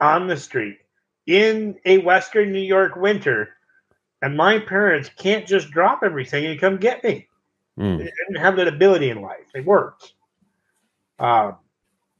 [0.00, 0.78] on the street
[1.26, 3.50] in a Western New York winter,
[4.22, 7.28] and my parents can't just drop everything and come get me.
[7.78, 7.98] Mm.
[7.98, 9.50] They didn't have that ability in life.
[9.54, 10.12] They worked.
[11.18, 11.52] Uh,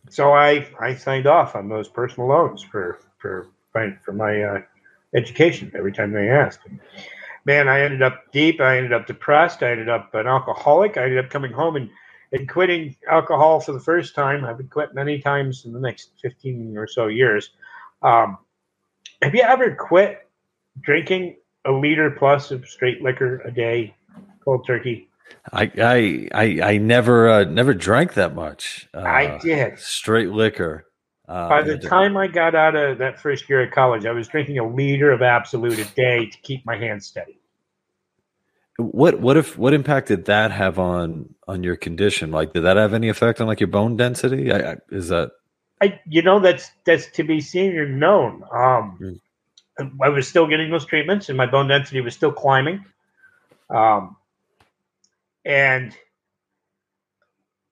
[0.08, 4.62] so I I signed off on those personal loans for for for my uh,
[5.14, 6.60] education every time they asked.
[7.44, 8.60] man, I ended up deep.
[8.60, 9.62] I ended up depressed.
[9.62, 10.96] I ended up an alcoholic.
[10.96, 11.90] I ended up coming home and,
[12.32, 14.44] and quitting alcohol for the first time.
[14.44, 17.50] I've been quit many times in the next 15 or so years.
[18.02, 18.38] Um,
[19.22, 20.28] have you ever quit
[20.80, 23.94] drinking a liter plus of straight liquor a day,
[24.44, 25.08] cold turkey?
[25.52, 28.88] I I I, I never uh, never drank that much.
[28.94, 30.86] Uh, I did straight liquor.
[31.28, 34.26] Uh, By the time I got out of that first year of college, I was
[34.26, 37.38] drinking a liter of Absolut a day to keep my hands steady.
[38.78, 42.32] What what if what impact did that have on on your condition?
[42.32, 44.50] Like, did that have any effect on like your bone density?
[44.50, 45.30] I, I, is that?
[45.80, 48.42] I you know that's that's to be seen or known.
[48.52, 49.20] Um, mm.
[50.00, 52.84] I was still getting those treatments, and my bone density was still climbing.
[53.68, 54.16] Um,
[55.44, 55.94] and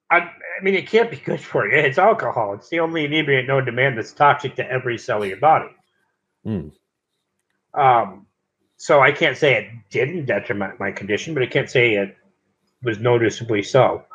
[0.09, 1.77] I, I mean, it can't be good for you.
[1.77, 2.53] It's alcohol.
[2.53, 5.69] It's the only inebriant known to man that's toxic to every cell of your body.
[6.45, 6.71] Mm.
[7.73, 8.25] Um,
[8.77, 12.15] so I can't say it didn't detriment my condition, but I can't say it
[12.81, 14.05] was noticeably so.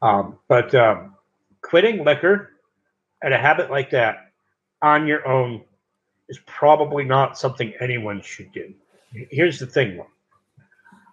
[0.00, 1.14] Um, but um,
[1.60, 2.52] quitting liquor
[3.22, 4.32] and a habit like that
[4.80, 5.62] on your own
[6.28, 8.72] is probably not something anyone should do.
[9.30, 10.02] Here's the thing,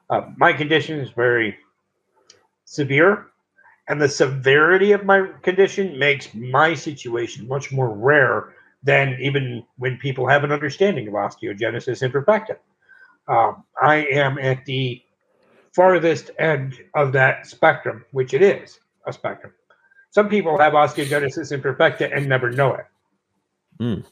[0.09, 1.57] uh, my condition is very
[2.65, 3.27] severe,
[3.87, 8.53] and the severity of my condition makes my situation much more rare
[8.83, 12.57] than even when people have an understanding of osteogenesis imperfecta.
[13.27, 15.01] Um, I am at the
[15.73, 19.53] farthest end of that spectrum, which it is a spectrum.
[20.11, 22.85] Some people have osteogenesis imperfecta and never know it.
[23.79, 24.05] Mm.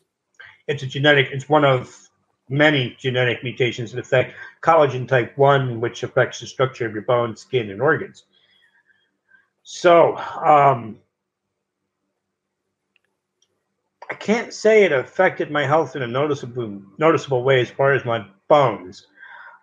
[0.68, 2.10] It's a genetic, it's one of
[2.50, 7.42] many genetic mutations that affect collagen type 1, which affects the structure of your bones,
[7.42, 8.26] skin, and organs.
[9.64, 10.98] So, um,
[14.12, 18.04] I can't say it affected my health in a noticeable noticeable way as far as
[18.04, 19.08] my bones,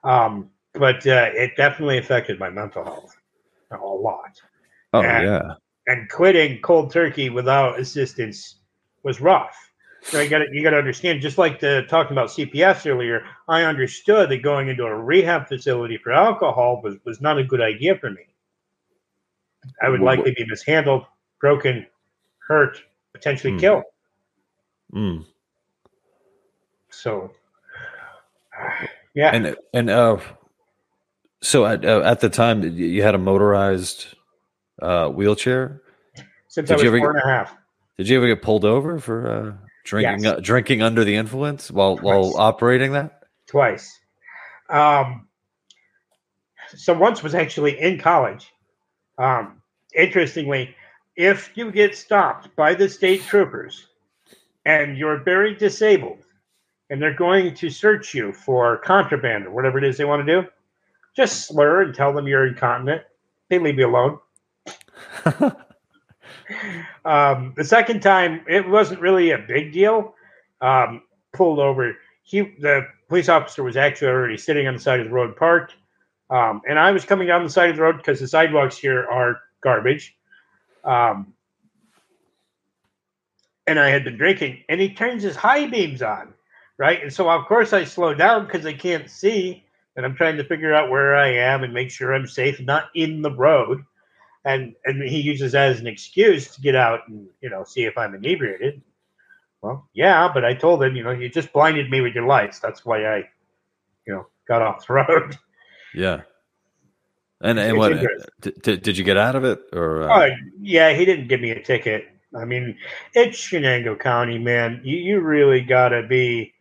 [0.04, 3.14] um, but uh, it definitely affected my mental health
[3.70, 4.40] a lot.
[4.94, 5.54] Oh and, yeah,
[5.86, 8.60] and quitting cold turkey without assistance
[9.02, 9.67] was rough.
[10.02, 11.20] So you got you got to understand.
[11.20, 15.98] Just like the talking about CPS earlier, I understood that going into a rehab facility
[15.98, 18.22] for alcohol was was not a good idea for me.
[19.82, 21.04] I would likely be mishandled,
[21.40, 21.86] broken,
[22.38, 22.78] hurt,
[23.12, 23.60] potentially mm.
[23.60, 23.84] killed.
[24.94, 25.26] Mm.
[26.90, 27.32] So,
[29.14, 30.18] yeah, and and uh,
[31.42, 34.14] so at uh, at the time you had a motorized
[34.80, 35.82] uh, wheelchair.
[36.46, 37.54] Since did I was you ever, four and a half.
[37.98, 40.34] Did you ever get pulled over for uh, drinking yes.
[40.34, 42.04] uh, drinking under the influence while Twice.
[42.04, 43.22] while operating that?
[43.46, 43.98] Twice.
[44.68, 45.26] Um,
[46.76, 48.52] so once was actually in college.
[49.16, 49.62] Um,
[49.94, 50.74] interestingly,
[51.16, 53.86] if you get stopped by the state troopers
[54.66, 56.24] and you're very disabled
[56.90, 60.42] and they're going to search you for contraband or whatever it is they want to
[60.42, 60.46] do,
[61.16, 63.02] just slur and tell them you're incontinent.
[63.48, 64.18] They leave you alone.
[67.04, 70.14] um, the second time, it wasn't really a big deal.
[70.60, 71.96] Um, pulled over.
[72.22, 75.74] He, the police officer was actually already sitting on the side of the road parked.
[76.30, 79.06] Um, and I was coming down the side of the road because the sidewalks here
[79.06, 80.16] are garbage.
[80.84, 81.32] Um,
[83.66, 86.32] and I had been drinking, and he turns his high beams on,
[86.78, 87.02] right?
[87.02, 90.44] And so, of course, I slow down because I can't see, and I'm trying to
[90.44, 93.84] figure out where I am and make sure I'm safe, not in the road.
[94.48, 97.84] And and he uses that as an excuse to get out and you know see
[97.84, 98.80] if I'm inebriated.
[99.60, 102.58] Well, yeah, but I told him, you know, you just blinded me with your lights.
[102.58, 103.16] That's why I,
[104.06, 105.36] you know, got off the road.
[105.94, 106.22] Yeah.
[107.42, 107.92] And and what
[108.40, 110.04] did, did you get out of it or?
[110.04, 110.30] Uh...
[110.30, 112.08] Oh yeah, he didn't give me a ticket.
[112.34, 112.76] I mean,
[113.14, 114.80] it's Chenango County, man.
[114.82, 116.54] You you really gotta be,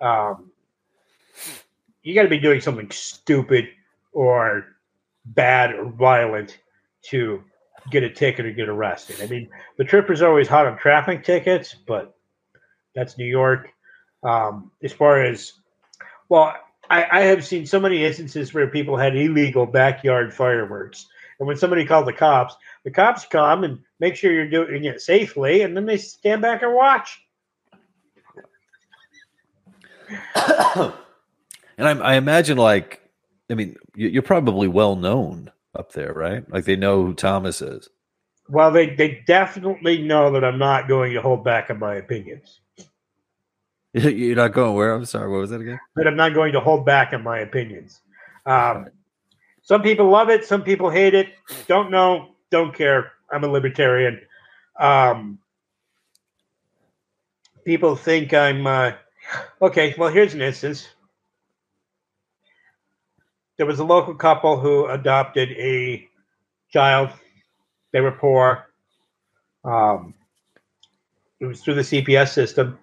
[0.00, 0.50] um,
[2.02, 3.68] you gotta be doing something stupid
[4.12, 4.66] or
[5.24, 6.58] bad or violent
[7.02, 7.42] to
[7.90, 9.16] get a ticket or get arrested.
[9.22, 12.14] I mean, the troopers are always hot on traffic tickets, but
[12.94, 13.70] that's New York.
[14.22, 15.52] Um, as far as
[16.28, 16.54] well,
[16.90, 21.06] I, I have seen so many instances where people had illegal backyard fireworks.
[21.38, 25.00] And when somebody called the cops, the cops come and make sure you're doing it
[25.00, 27.22] safely, and then they stand back and watch.
[30.34, 30.92] and
[31.78, 33.00] I, I, imagine, like,
[33.48, 36.50] I mean, you're probably well known up there, right?
[36.50, 37.88] Like they know who Thomas is.
[38.48, 42.60] Well, they, they definitely know that I'm not going to hold back on my opinions.
[43.92, 44.92] You're not going where?
[44.92, 45.30] I'm sorry.
[45.30, 45.78] What was that again?
[45.94, 48.00] But I'm not going to hold back on my opinions.
[48.46, 48.88] Um,
[49.62, 50.44] some people love it.
[50.44, 51.28] Some people hate it.
[51.66, 52.34] Don't know.
[52.50, 53.12] Don't care.
[53.30, 54.20] I'm a libertarian.
[54.78, 55.38] Um,
[57.64, 58.92] people think I'm uh,
[59.62, 59.94] okay.
[59.96, 60.88] Well, here's an instance.
[63.60, 66.08] There was a local couple who adopted a
[66.72, 67.10] child.
[67.92, 68.70] They were poor.
[69.62, 70.14] Um,
[71.40, 72.78] it was through the CPS system.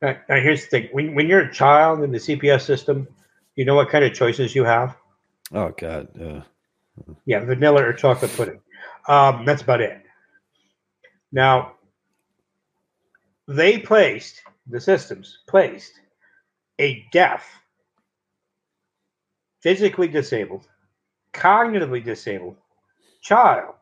[0.00, 3.06] Now, now, here's the thing: when when you're a child in the CPS system,
[3.54, 4.96] you know what kind of choices you have.
[5.52, 6.40] Oh God, yeah,
[7.26, 8.62] yeah, vanilla or chocolate pudding.
[9.08, 10.00] Um, that's about it.
[11.32, 11.74] Now,
[13.46, 15.92] they placed the systems placed
[16.78, 17.44] a deaf,
[19.62, 20.66] physically disabled,
[21.32, 22.56] cognitively disabled
[23.22, 23.74] child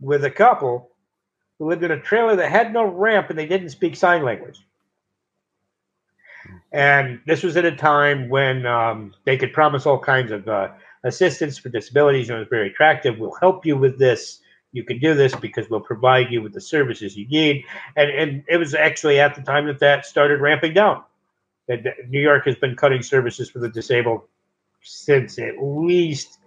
[0.00, 0.90] with a couple
[1.58, 4.60] who lived in a trailer that had no ramp and they didn't speak sign language.
[6.72, 10.68] And this was at a time when um, they could promise all kinds of uh,
[11.04, 13.18] assistance for disabilities and it was very attractive.
[13.18, 14.40] We'll help you with this.
[14.72, 17.64] You can do this because we'll provide you with the services you need.
[17.94, 21.04] And, and it was actually at the time that that started ramping down.
[21.68, 24.22] That New York has been cutting services for the disabled
[24.82, 26.38] since at least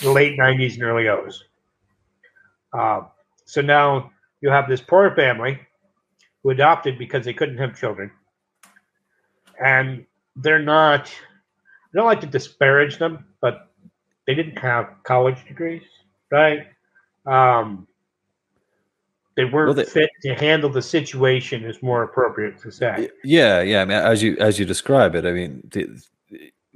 [0.00, 1.44] the late 90s and early O's.
[2.72, 3.02] Uh,
[3.44, 5.58] so now you have this poor family
[6.42, 8.10] who adopted because they couldn't have children.
[9.64, 10.04] And
[10.36, 13.70] they're not, I don't like to disparage them, but
[14.26, 15.82] they didn't have college degrees,
[16.30, 16.66] right?
[17.24, 17.86] Um,
[19.36, 23.10] they weren't well, they, fit to handle the situation is more appropriate to say.
[23.22, 23.82] Yeah, yeah.
[23.82, 26.02] I mean, as you as you describe it, I mean, the,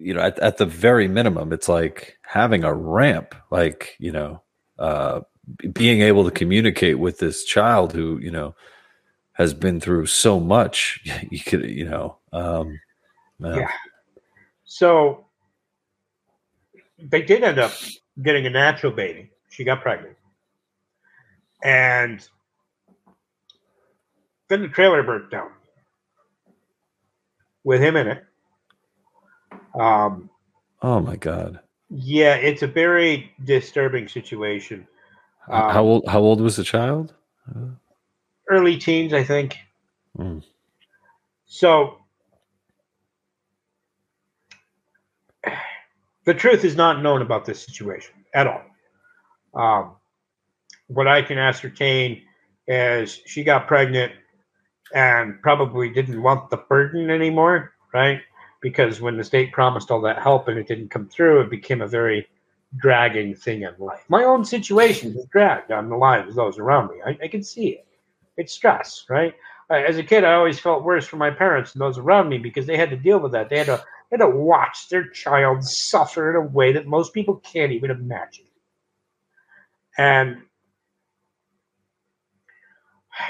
[0.01, 4.43] you know, at, at the very minimum, it's like having a ramp, like you know,
[4.79, 5.21] uh,
[5.73, 8.55] being able to communicate with this child who you know
[9.33, 11.01] has been through so much.
[11.31, 12.81] You could, you know, um,
[13.39, 13.71] yeah.
[14.65, 15.27] So
[16.99, 17.73] they did end up
[18.23, 19.31] getting a natural baby.
[19.49, 20.17] She got pregnant.
[21.63, 22.27] And
[24.49, 25.51] then the trailer burnt down
[27.65, 28.25] with him in it.
[29.75, 30.31] Um,
[30.83, 31.61] oh my God.
[31.91, 34.87] Yeah, it's a very disturbing situation.
[35.49, 36.05] Um, how old?
[36.07, 37.13] How old was the child?
[38.49, 39.57] Early teens, I think.
[40.17, 40.43] Mm.
[41.47, 41.99] So
[46.25, 48.63] the truth is not known about this situation at all.
[49.55, 49.97] Um,
[50.87, 52.23] what I can ascertain
[52.69, 54.13] is she got pregnant
[54.95, 58.21] and probably didn't want the burden anymore, right?
[58.61, 61.81] Because when the state promised all that help and it didn't come through, it became
[61.81, 62.27] a very
[62.77, 64.05] dragging thing in life.
[64.09, 66.97] My own situation is dragged on the lives of those around me.
[67.05, 67.87] I, I can see it.
[68.37, 69.35] It's stress, right?
[69.71, 72.67] As a kid, I always felt worse for my parents and those around me because
[72.67, 73.49] they had to deal with that.
[73.49, 77.37] They had to and to watch their child suffer in a way that most people
[77.37, 78.47] can't even imagine.
[79.97, 80.43] And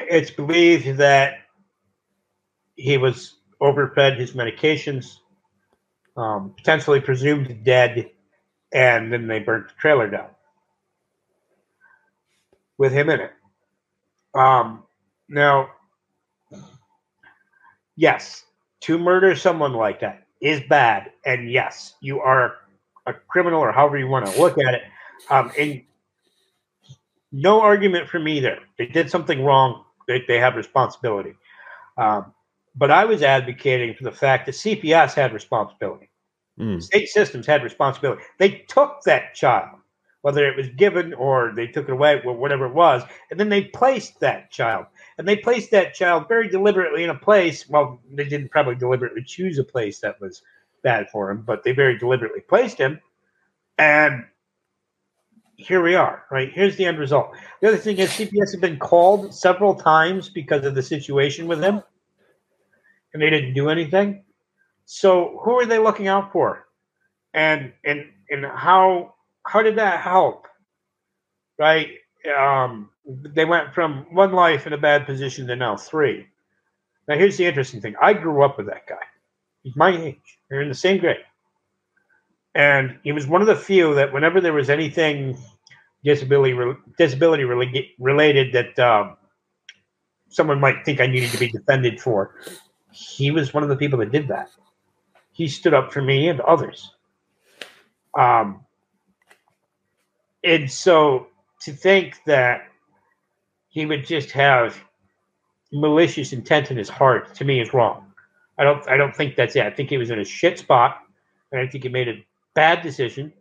[0.09, 1.39] it's believed that
[2.77, 5.19] he was overfed his medications,
[6.17, 8.11] um, potentially presumed dead,
[8.73, 10.29] and then they burnt the trailer down
[12.79, 13.33] with him in it.
[14.35, 14.85] Um,
[15.29, 15.71] now,
[17.97, 18.45] yes,
[18.81, 22.55] to murder someone like that is bad, and yes, you are
[23.07, 24.83] a criminal, or however you want to look at it.
[25.29, 25.83] Um, and
[27.33, 28.61] no argument from me there.
[28.79, 29.85] They did something wrong.
[30.09, 31.35] They, they have responsibility.
[31.97, 32.33] Um,
[32.75, 36.11] but I was advocating for the fact that CPS had responsibility.
[36.59, 36.83] Mm.
[36.83, 38.23] State systems had responsibility.
[38.39, 39.79] They took that child,
[40.23, 43.49] whether it was given or they took it away, or whatever it was, and then
[43.49, 44.87] they placed that child
[45.19, 47.69] and they placed that child very deliberately in a place.
[47.69, 50.43] Well, they didn't probably deliberately choose a place that was
[50.83, 53.01] bad for him, but they very deliberately placed him.
[53.79, 54.25] And
[55.57, 56.51] here we are, right?
[56.53, 57.33] Here's the end result.
[57.61, 61.63] The other thing is CPS have been called several times because of the situation with
[61.63, 61.83] him,
[63.13, 64.25] and they didn't do anything.
[64.85, 66.67] So who are they looking out for?
[67.35, 69.15] And and and how
[69.47, 70.47] how did that help?
[71.59, 71.91] Right?
[72.37, 76.27] Um, they went from one life in a bad position to now three.
[77.09, 77.97] Now, here's the interesting thing.
[78.01, 79.03] I grew up with that guy.
[79.63, 80.39] He's my age.
[80.51, 81.17] We're in the same grade.
[82.55, 85.39] And he was one of the few that whenever there was anything
[86.05, 86.57] disability
[86.99, 87.45] disability
[87.99, 89.17] related that um,
[90.29, 92.37] someone might think I needed to be defended for,
[92.93, 94.51] he was one of the people that did that.
[95.33, 96.93] He stood up for me and others.
[98.19, 98.65] Um,
[100.43, 101.29] and so
[101.63, 102.63] to think that
[103.69, 104.83] he would just have
[105.73, 108.07] malicious intent in his heart to me is wrong.
[108.59, 109.65] I don't I don't think that's it.
[109.65, 110.99] I think he was in a shit spot,
[111.53, 112.25] and I think he made a
[112.55, 113.33] bad decision.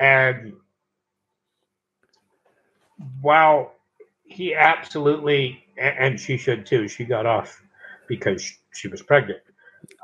[0.00, 0.54] And
[3.20, 3.72] while
[4.24, 7.62] he absolutely and she should too, she got off
[8.08, 9.40] because she was pregnant.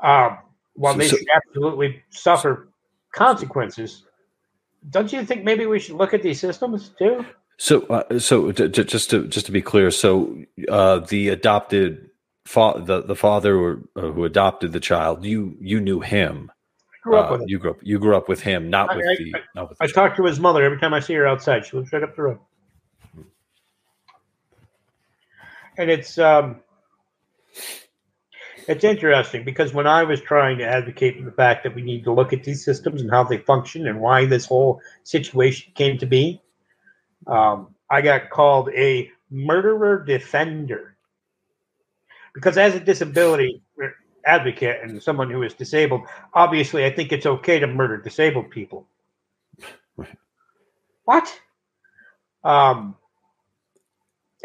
[0.03, 0.37] Um,
[0.75, 2.69] while so, they should absolutely suffer
[3.13, 4.03] consequences,
[4.89, 7.25] don't you think maybe we should look at these systems too?
[7.57, 10.37] So, uh, so t- t- just to just to be clear, so
[10.69, 12.09] uh, the adopted
[12.45, 16.51] fa- the the father or, uh, who adopted the child, you you knew him.
[16.93, 17.77] I grew up with uh, You grew up.
[17.81, 19.35] You grew up with him, not I, with I, the.
[19.55, 21.65] Not with the I talk to his mother every time I see her outside.
[21.65, 22.39] She lives right up the road,
[25.77, 26.57] and it's um,
[28.67, 32.03] it's interesting because when I was trying to advocate for the fact that we need
[32.05, 35.97] to look at these systems and how they function and why this whole situation came
[35.99, 36.41] to be,
[37.27, 40.95] um, I got called a murderer defender
[42.33, 43.61] because as a disability
[44.25, 46.01] advocate and someone who is disabled,
[46.33, 48.87] obviously I think it's okay to murder disabled people.
[51.05, 51.39] What?
[52.43, 52.95] Um,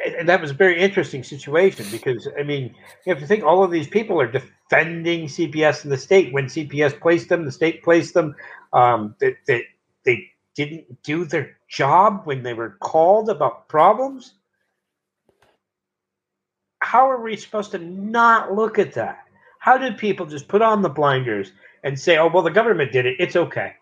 [0.05, 2.75] and that was a very interesting situation because I mean
[3.05, 6.47] you have to think all of these people are defending CPS in the state when
[6.47, 8.35] CPS placed them, the state placed them.
[8.73, 9.63] Um, that they, they,
[10.05, 14.35] they didn't do their job when they were called about problems.
[16.81, 19.25] How are we supposed to not look at that?
[19.59, 21.53] How did people just put on the blinders
[21.85, 23.75] and say, "Oh well, the government did it; it's okay"?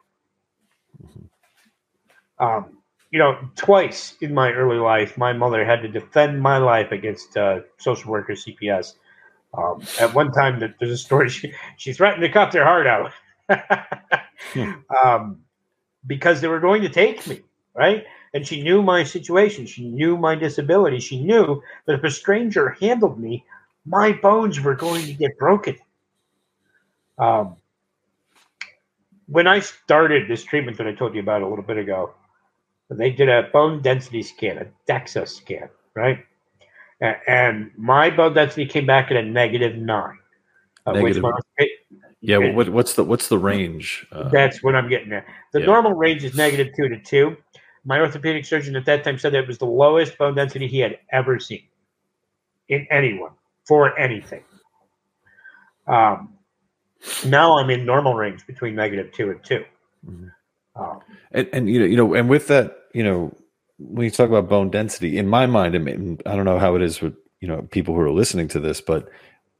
[1.02, 2.44] Mm-hmm.
[2.44, 2.77] Um,
[3.10, 7.36] you know, twice in my early life, my mother had to defend my life against
[7.36, 8.94] uh, social worker CPS.
[9.56, 13.12] Um, at one time, there's a story she, she threatened to cut their heart out
[14.52, 14.72] hmm.
[15.04, 15.40] um,
[16.06, 17.40] because they were going to take me,
[17.74, 18.04] right?
[18.34, 19.64] And she knew my situation.
[19.64, 21.00] She knew my disability.
[21.00, 23.44] She knew that if a stranger handled me,
[23.86, 25.76] my bones were going to get broken.
[27.16, 27.56] Um,
[29.26, 32.14] when I started this treatment that I told you about a little bit ago,
[32.90, 36.24] they did a bone density scan, a DEXA scan, right?
[37.00, 40.18] And my bone density came back at a negative nine.
[40.86, 41.22] Uh, negative.
[42.20, 44.06] yeah, what, what's the what's the range?
[44.10, 45.26] Uh, that's what I'm getting at.
[45.52, 45.66] The yeah.
[45.66, 47.36] normal range is negative two to two.
[47.84, 50.78] My orthopedic surgeon at that time said that it was the lowest bone density he
[50.78, 51.62] had ever seen
[52.68, 53.32] in anyone
[53.66, 54.42] for anything.
[55.86, 56.34] Um,
[57.26, 59.64] now I'm in normal range between negative two and 2
[60.06, 60.28] mm-hmm.
[61.32, 63.34] And, and you know, you know, and with that, you know,
[63.78, 66.74] when you talk about bone density, in my mind, I, mean, I don't know how
[66.74, 69.08] it is with you know people who are listening to this, but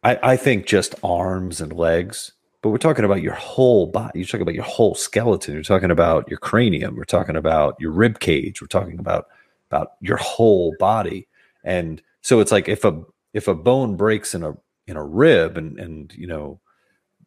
[0.03, 2.33] I, I think just arms and legs.
[2.61, 4.19] But we're talking about your whole body.
[4.19, 5.55] You're talking about your whole skeleton.
[5.55, 6.97] You're talking about your cranium.
[6.97, 8.61] We're talking about your rib cage.
[8.61, 9.29] We're talking about
[9.71, 11.29] about your whole body.
[11.62, 13.03] And so it's like if a
[13.33, 14.55] if a bone breaks in a
[14.87, 16.61] in a rib and and you know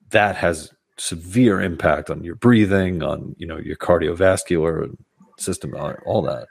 [0.10, 4.96] that has severe impact on your breathing, on you know your cardiovascular
[5.38, 5.74] system,
[6.06, 6.48] all that.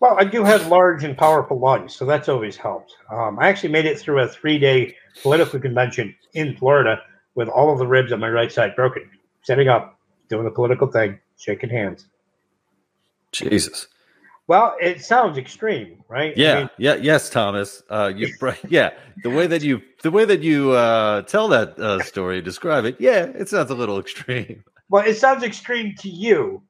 [0.00, 2.94] Well, I do have large and powerful lungs, so that's always helped.
[3.10, 7.02] Um, I actually made it through a three day political convention in Florida
[7.34, 9.10] with all of the ribs on my right side broken,
[9.42, 9.98] setting up,
[10.28, 12.06] doing a political thing, shaking hands.
[13.32, 13.88] Jesus.
[14.48, 16.34] Well, it sounds extreme, right?
[16.34, 17.82] Yeah, I mean, yeah, yes, Thomas.
[17.90, 18.32] Uh, you,
[18.68, 22.86] yeah, the way that you, the way that you uh, tell that uh, story, describe
[22.86, 22.96] it.
[22.98, 24.64] Yeah, it sounds a little extreme.
[24.88, 26.62] Well, it sounds extreme to you,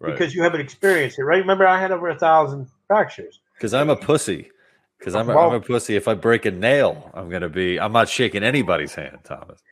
[0.00, 0.10] right.
[0.10, 1.38] because you haven't experienced it, right?
[1.38, 3.38] Remember, I had over a thousand fractures.
[3.54, 4.50] Because I'm a pussy.
[4.98, 5.94] Because I'm, well, I'm a pussy.
[5.94, 7.78] If I break a nail, I'm gonna be.
[7.78, 9.62] I'm not shaking anybody's hand, Thomas.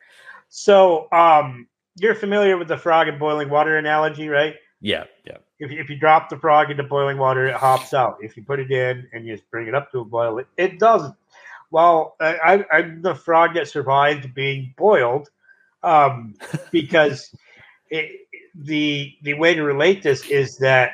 [0.48, 4.54] So, um, you're familiar with the frog in boiling water analogy, right?
[4.80, 5.38] Yeah, yeah.
[5.58, 8.18] If, if you drop the frog into boiling water, it hops out.
[8.20, 10.46] If you put it in and you just bring it up to a boil, it,
[10.56, 11.14] it doesn't.
[11.70, 15.28] Well, I, I'm the frog that survived being boiled
[15.82, 16.34] um,
[16.70, 17.34] because
[17.90, 20.92] it, the the way to relate this is that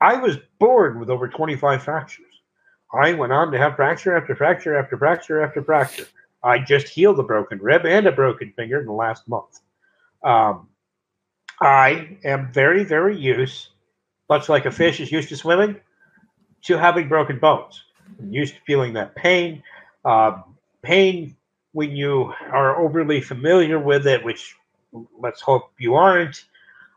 [0.00, 2.24] I was born with over 25 fractures.
[2.92, 6.06] I went on to have fracture after fracture after fracture after fracture.
[6.42, 9.60] I just healed a broken rib and a broken finger in the last month.
[10.22, 10.68] Um,
[11.60, 13.68] I am very, very used,
[14.28, 15.76] much like a fish is used to swimming,
[16.62, 17.82] to having broken bones.
[18.18, 19.62] I'm used to feeling that pain.
[20.04, 20.44] Um,
[20.82, 21.36] pain
[21.72, 24.54] when you are overly familiar with it, which
[25.18, 26.44] let's hope you aren't,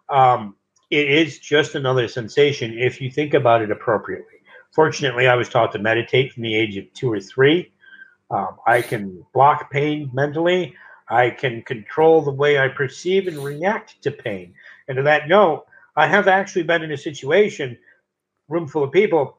[0.09, 0.55] um,
[0.89, 4.25] it is just another sensation if you think about it appropriately.
[4.73, 7.71] Fortunately, I was taught to meditate from the age of two or three.
[8.31, 10.75] Um, I can block pain mentally.
[11.09, 14.53] I can control the way I perceive and react to pain.
[14.87, 17.77] And to that note, I have actually been in a situation,
[18.47, 19.37] room full of people,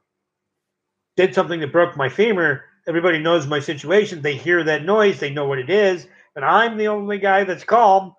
[1.17, 4.23] did something that broke my femur, everybody knows my situation.
[4.23, 7.65] They hear that noise, they know what it is, and I'm the only guy that's
[7.65, 8.15] calm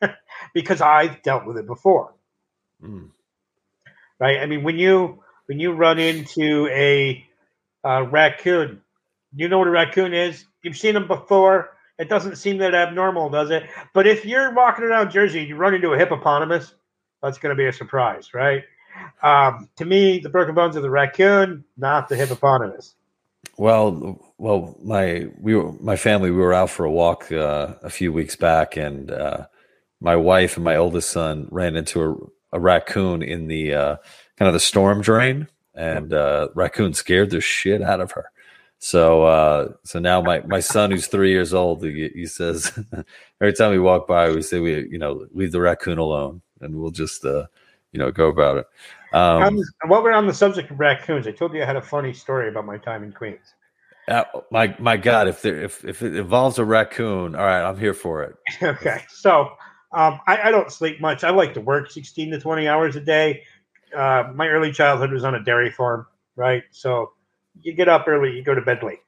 [0.54, 2.14] because I've dealt with it before.
[2.82, 3.10] Mm.
[4.18, 4.38] Right?
[4.38, 7.24] I mean, when you when you run into a
[7.84, 8.80] uh, raccoon,
[9.34, 10.44] you know what a raccoon is.
[10.62, 11.73] You've seen them before.
[11.98, 13.64] It doesn't seem that abnormal, does it?
[13.92, 16.74] But if you're walking around Jersey and you run into a hippopotamus,
[17.22, 18.64] that's going to be a surprise, right?
[19.22, 22.94] Um, to me, the broken bones of the raccoon, not the hippopotamus.
[23.56, 27.90] Well, well, my we were my family we were out for a walk uh, a
[27.90, 29.46] few weeks back, and uh,
[30.00, 33.96] my wife and my oldest son ran into a, a raccoon in the uh,
[34.36, 38.30] kind of the storm drain, and uh, raccoon scared the shit out of her.
[38.78, 42.78] So, uh, so now my, my son, who's three years old, he, he, says
[43.40, 46.76] every time we walk by, we say we, you know, leave the raccoon alone, and
[46.76, 47.46] we'll just, uh,
[47.92, 48.66] you know, go about it.
[49.14, 51.82] Um, um, while we're on the subject of raccoons, I told you I had a
[51.82, 53.54] funny story about my time in Queens.
[54.08, 57.78] Uh, my my God, if there if if it involves a raccoon, all right, I'm
[57.78, 58.34] here for it.
[58.62, 59.52] okay, so
[59.92, 61.24] um, I, I, don't sleep much.
[61.24, 63.44] I like to work 16 to 20 hours a day.
[63.96, 66.64] Uh, my early childhood was on a dairy farm, right?
[66.72, 67.12] So
[67.62, 69.00] you get up early, you go to bed late.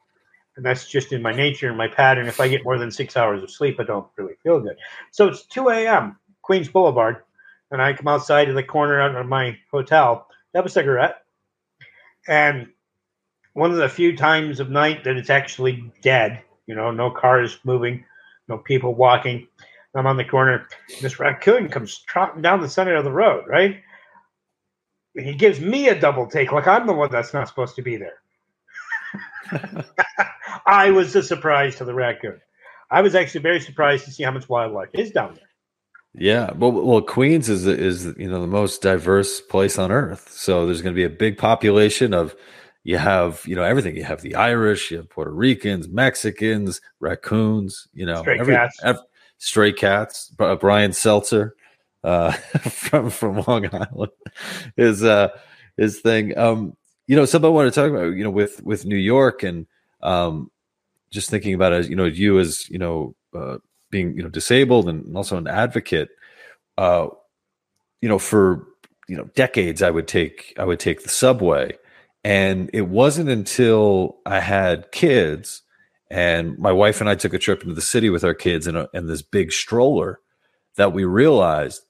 [0.56, 2.28] And that's just in my nature and my pattern.
[2.28, 4.76] If I get more than six hours of sleep, I don't really feel good.
[5.10, 7.24] So it's 2 a.m., Queens Boulevard,
[7.70, 11.16] and I come outside of the corner of my hotel, have a cigarette,
[12.28, 12.68] and
[13.52, 17.58] one of the few times of night that it's actually dead, you know, no cars
[17.64, 18.04] moving,
[18.48, 19.48] no people walking.
[19.94, 20.68] I'm on the corner.
[21.00, 23.80] This raccoon comes trotting down the center of the road, right?
[25.14, 27.96] He gives me a double take, like I'm the one that's not supposed to be
[27.96, 28.18] there.
[30.66, 32.40] I was a surprise to the raccoon.
[32.90, 35.44] I was actually very surprised to see how much wildlife is down there.
[36.18, 40.30] Yeah, well, well, Queens is is you know the most diverse place on earth.
[40.30, 42.34] So there's going to be a big population of
[42.84, 43.96] you have you know everything.
[43.96, 47.88] You have the Irish, you have Puerto Ricans, Mexicans, raccoons.
[47.92, 49.02] You know, stray every, cats, every,
[49.36, 50.32] stray cats.
[50.38, 51.50] Brian Setzer
[52.02, 52.30] uh,
[52.70, 54.12] from from Long Island
[54.78, 55.28] is uh,
[55.76, 56.36] his thing.
[56.38, 56.76] Um,
[57.06, 59.66] you know, something I want to talk about, you know, with with New York and
[60.02, 60.50] um,
[61.10, 63.58] just thinking about it, you know, you as you know, uh,
[63.90, 66.10] being you know disabled and also an advocate.
[66.78, 67.08] Uh,
[68.00, 68.66] you know, for
[69.08, 71.76] you know decades, I would take I would take the subway,
[72.24, 75.62] and it wasn't until I had kids
[76.10, 78.86] and my wife and I took a trip into the city with our kids in,
[78.94, 80.20] in this big stroller
[80.76, 81.82] that we realized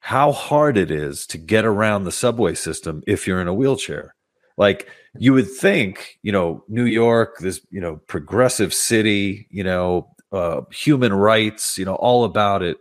[0.00, 4.14] how hard it is to get around the subway system if you're in a wheelchair.
[4.60, 4.88] Like
[5.18, 10.60] you would think, you know, New York, this, you know, progressive city, you know, uh,
[10.70, 12.76] human rights, you know, all about it.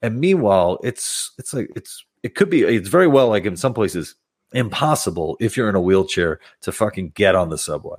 [0.00, 3.74] And meanwhile, it's it's like it's it could be it's very well like in some
[3.74, 4.14] places
[4.52, 7.98] impossible if you're in a wheelchair to fucking get on the subway.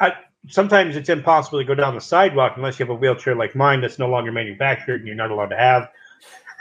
[0.00, 0.14] I,
[0.48, 3.80] sometimes it's impossible to go down the sidewalk unless you have a wheelchair like mine
[3.82, 5.88] that's no longer manufactured and you're not allowed to have.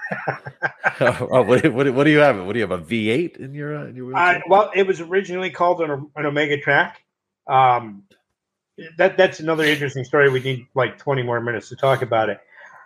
[1.01, 2.45] oh, what, what, what, do you have?
[2.45, 2.80] What do you have?
[2.80, 6.26] A V8 in your, uh, in your uh, well, it was originally called an, an
[6.26, 7.01] Omega Track.
[7.47, 8.03] Um,
[8.97, 10.30] that that's another interesting story.
[10.30, 12.39] We need like 20 more minutes to talk about it.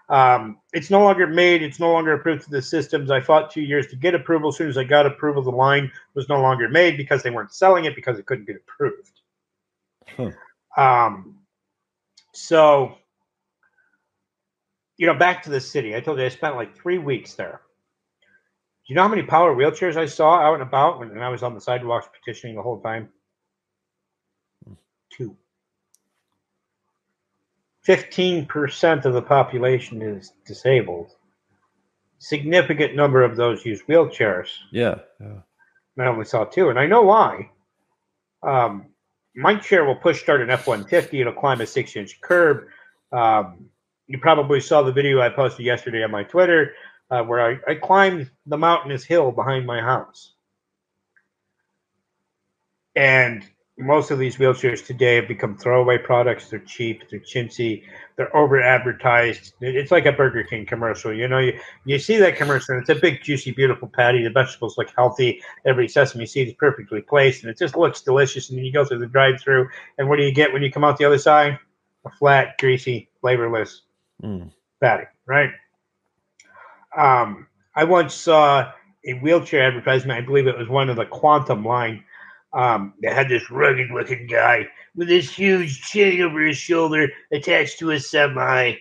[0.09, 1.63] Um, it's no longer made.
[1.63, 3.11] It's no longer approved to the systems.
[3.11, 4.49] I fought two years to get approval.
[4.49, 7.53] As soon as I got approval, the line was no longer made because they weren't
[7.53, 9.21] selling it because it couldn't get approved.
[10.17, 10.31] Huh.
[10.75, 11.39] Um,
[12.33, 12.97] so
[15.01, 15.95] you know, back to the city.
[15.95, 17.61] I told you I spent like three weeks there.
[18.21, 21.41] Do you know how many power wheelchairs I saw out and about when I was
[21.41, 23.09] on the sidewalks petitioning the whole time?
[25.09, 25.35] Two.
[27.87, 31.15] 15% of the population is disabled.
[32.19, 34.49] Significant number of those use wheelchairs.
[34.71, 34.99] Yeah.
[35.19, 35.39] yeah.
[35.97, 37.49] I only saw two, and I know why.
[38.43, 38.85] Um,
[39.35, 41.21] my chair will push start an F 150.
[41.21, 42.67] It'll climb a six inch curb.
[43.11, 43.71] Um,
[44.11, 46.73] you probably saw the video I posted yesterday on my Twitter
[47.09, 50.33] uh, where I, I climbed the mountainous hill behind my house.
[52.93, 53.45] And
[53.77, 56.49] most of these wheelchairs today have become throwaway products.
[56.49, 57.83] They're cheap, they're chintzy,
[58.17, 59.53] they're over advertised.
[59.61, 61.13] It's like a Burger King commercial.
[61.13, 64.23] You know, you, you see that commercial, it's a big, juicy, beautiful patty.
[64.23, 65.41] The vegetables look healthy.
[65.65, 68.49] Every sesame seed is perfectly placed, and it just looks delicious.
[68.49, 70.69] And then you go through the drive through, and what do you get when you
[70.69, 71.57] come out the other side?
[72.05, 73.83] A flat, greasy, flavorless
[74.21, 74.51] mm.
[75.25, 75.51] right?
[76.97, 78.71] Um, I once saw
[79.05, 80.17] a wheelchair advertisement.
[80.17, 82.03] I believe it was one of the Quantum line.
[82.53, 87.79] Um, that had this rugged looking guy with this huge chain over his shoulder attached
[87.79, 88.75] to a semi,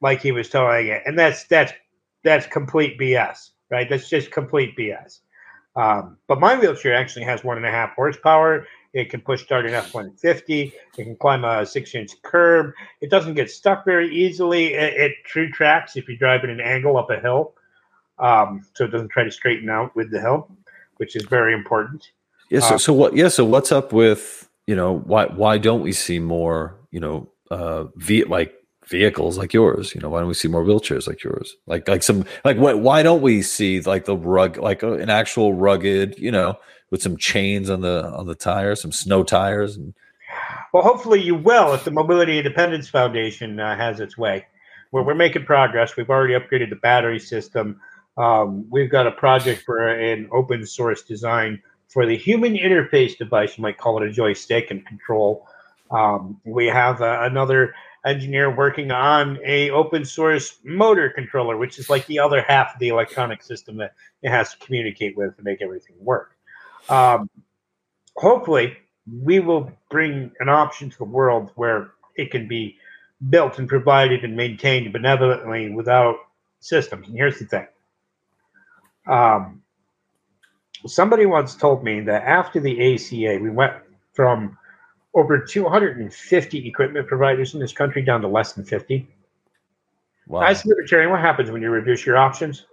[0.00, 1.72] like he was towing it, and that's that's
[2.24, 3.88] that's complete BS, right?
[3.88, 5.20] That's just complete BS.
[5.76, 9.66] Um, but my wheelchair actually has one and a half horsepower, It can push start
[9.66, 10.72] an F one fifty.
[10.98, 12.72] It can climb a six inch curb.
[13.00, 14.74] It doesn't get stuck very easily.
[14.74, 17.54] It, it true tracks if you drive at an angle up a hill,
[18.18, 20.50] um, so it doesn't try to straighten out with the hill,
[20.96, 22.10] which is very important.
[22.50, 22.60] Yeah.
[22.60, 23.14] So, uh, so what?
[23.14, 23.28] Yeah.
[23.28, 27.84] So what's up with you know why why don't we see more you know uh
[27.96, 28.54] v like
[28.86, 31.56] vehicles like yours you know why don't we see more wheelchairs like yours?
[31.66, 34.96] Like like some like what why don't we see like the rug like a, uh,
[34.96, 36.56] an actual rugged you know
[36.90, 39.94] with some chains on the on the tires some snow tires and
[40.72, 44.46] well hopefully you will if the mobility independence foundation uh, has its way.
[44.90, 45.96] Where we're making progress.
[45.96, 47.80] We've already upgraded the battery system.
[48.16, 53.56] Um, we've got a project for an open source design for the human interface device
[53.56, 55.46] you might call it a joystick and control.
[55.92, 57.74] Um, we have uh, another
[58.04, 62.80] engineer working on a open source motor controller, which is like the other half of
[62.80, 66.36] the electronic system that it has to communicate with to make everything work.
[66.88, 67.28] Um,
[68.16, 68.76] hopefully,
[69.22, 72.76] we will bring an option to the world where it can be
[73.28, 76.16] built and provided and maintained benevolently without
[76.60, 77.08] systems.
[77.08, 77.66] And here's the thing.
[79.06, 79.62] Um,
[80.86, 83.74] somebody once told me that after the ACA, we went
[84.14, 84.56] from
[85.14, 89.08] over 250 equipment providers in this country down to less than 50.
[90.26, 90.42] Wow.
[90.42, 92.66] As libertarian, what happens when you reduce your options?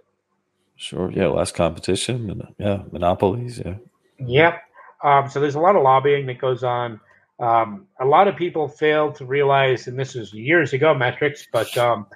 [0.76, 1.10] Sure.
[1.10, 1.26] Yeah.
[1.26, 2.40] Less competition.
[2.58, 2.82] Yeah.
[2.92, 3.60] Monopolies.
[3.64, 3.74] Yeah.
[4.20, 4.62] Yep.
[5.02, 7.00] Um, so there's a lot of lobbying that goes on.
[7.40, 11.76] Um, a lot of people fail to realize, and this was years ago, metrics, but
[11.78, 12.06] um,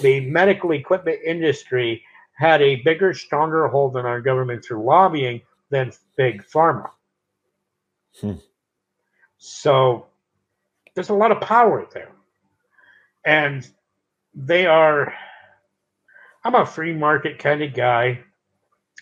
[0.00, 2.02] the medical equipment industry
[2.34, 6.90] had a bigger, stronger hold on our government through lobbying than big pharma.
[8.20, 8.34] Hmm.
[9.38, 10.06] So
[10.94, 12.10] there's a lot of power there.
[13.24, 13.68] And
[14.34, 15.14] they are,
[16.44, 18.20] I'm a free market kind of guy,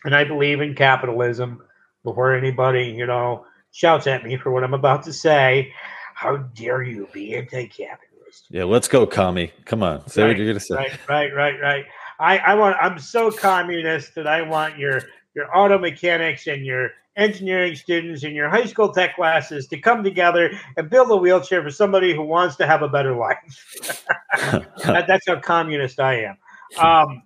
[0.05, 1.63] and I believe in capitalism
[2.05, 5.73] before anybody, you know, shouts at me for what I'm about to say.
[6.15, 8.47] How dare you be anti capitalist?
[8.51, 9.53] Yeah, let's go, commie.
[9.65, 10.07] Come on.
[10.09, 10.75] Say right, what you're going to say.
[10.75, 11.85] Right, right, right, right.
[12.19, 15.03] I, I want, I'm so communist that I want your,
[15.35, 20.05] your auto mechanics and your engineering students in your high school tech classes to come
[20.05, 24.05] together and build a wheelchair for somebody who wants to have a better life.
[24.85, 26.37] that, that's how communist I am.
[26.79, 27.23] Um,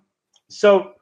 [0.47, 0.93] so,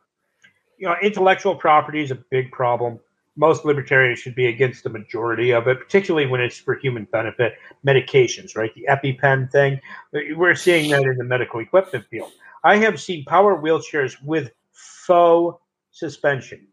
[0.78, 3.00] you know, intellectual property is a big problem.
[3.36, 7.54] Most libertarians should be against the majority of it, particularly when it's for human benefit.
[7.86, 8.74] Medications, right?
[8.76, 9.80] The EpiPen thing.
[10.36, 12.32] We're seeing that in the medical equipment field.
[12.64, 15.62] I have seen power wheelchairs with faux
[15.92, 16.68] suspension,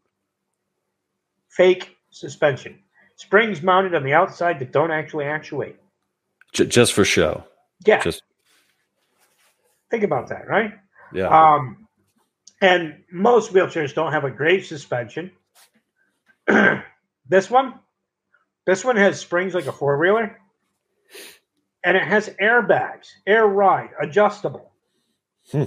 [1.47, 2.79] fake suspension.
[3.15, 5.75] Springs mounted on the outside that don't actually actuate.
[6.53, 7.43] just for show.
[7.85, 8.01] Yeah.
[8.01, 8.23] Just
[9.89, 10.73] think about that, right?
[11.13, 11.27] Yeah.
[11.27, 11.87] Um,
[12.61, 15.31] and most wheelchairs don't have a great suspension.
[17.27, 17.75] this one,
[18.65, 20.37] this one has springs like a four wheeler,
[21.83, 24.71] and it has airbags, air ride, adjustable.
[25.51, 25.63] Hmm.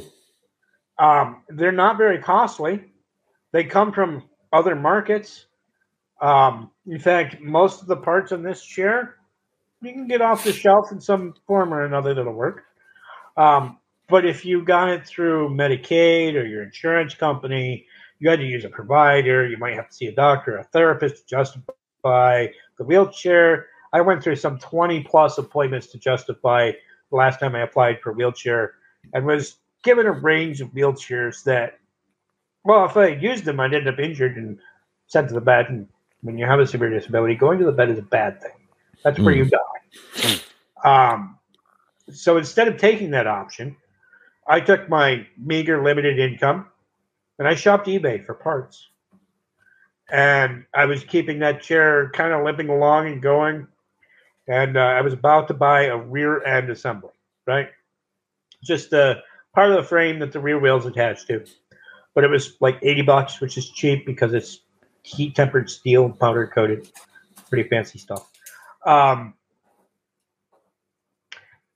[0.98, 2.92] Um, they're not very costly.
[3.52, 5.46] They come from other markets.
[6.20, 9.16] Um, in fact, most of the parts on this chair
[9.82, 12.64] you can get off the shelf in some form or another that'll work.
[13.36, 17.86] Um, but if you got it through Medicaid or your insurance company,
[18.18, 19.48] you had to use a provider.
[19.48, 22.46] You might have to see a doctor, a therapist to justify
[22.76, 23.68] the wheelchair.
[23.92, 26.72] I went through some 20 plus appointments to justify
[27.10, 28.74] the last time I applied for a wheelchair
[29.14, 31.78] and was given a range of wheelchairs that,
[32.64, 34.58] well, if I used them, I'd end up injured and
[35.06, 35.88] sent to the bed and
[36.22, 38.52] when you have a severe disability, going to the bed is a bad thing.
[39.04, 39.38] That's where mm.
[39.38, 40.40] you die.
[40.84, 41.38] Um,
[42.12, 43.76] so instead of taking that option,
[44.46, 46.66] I took my meager limited income
[47.38, 48.88] and I shopped eBay for parts.
[50.12, 53.68] And I was keeping that chair kind of limping along and going.
[54.48, 57.10] And uh, I was about to buy a rear end assembly,
[57.46, 57.68] right?
[58.64, 59.22] Just the
[59.54, 61.44] part of the frame that the rear wheel's attached to.
[62.14, 64.60] But it was like 80 bucks, which is cheap because it's
[65.02, 66.88] heat tempered steel, powder coated,
[67.48, 68.30] pretty fancy stuff.
[68.84, 69.34] Um,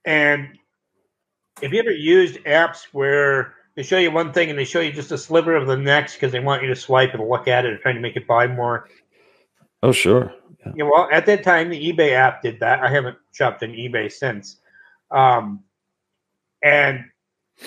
[0.04, 0.58] and
[1.62, 4.92] if you ever used apps where they show you one thing and they show you
[4.92, 7.64] just a sliver of the next because they want you to swipe and look at
[7.64, 8.88] it and trying to make it buy more.
[9.82, 10.32] Oh, sure.
[10.64, 10.72] Yeah.
[10.76, 10.84] yeah.
[10.84, 12.80] well, at that time, the eBay app did that.
[12.80, 14.58] I haven't shopped in eBay since.
[15.10, 15.62] Um,
[16.62, 17.04] and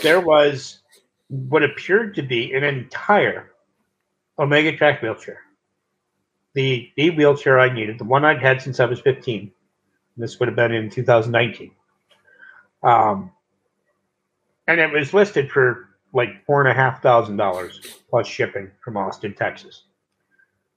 [0.02, 0.80] there was
[1.28, 3.52] what appeared to be an entire
[4.40, 5.42] Omega Track wheelchair
[6.58, 9.52] the the wheelchair I needed, the one I'd had since I was 15.
[10.18, 11.70] This would have been in 2019.
[12.82, 13.32] Um,
[14.68, 17.80] and it was listed for like four and a half thousand dollars
[18.10, 19.84] plus shipping from Austin, Texas.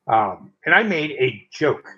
[0.07, 1.89] Um, and I made a joke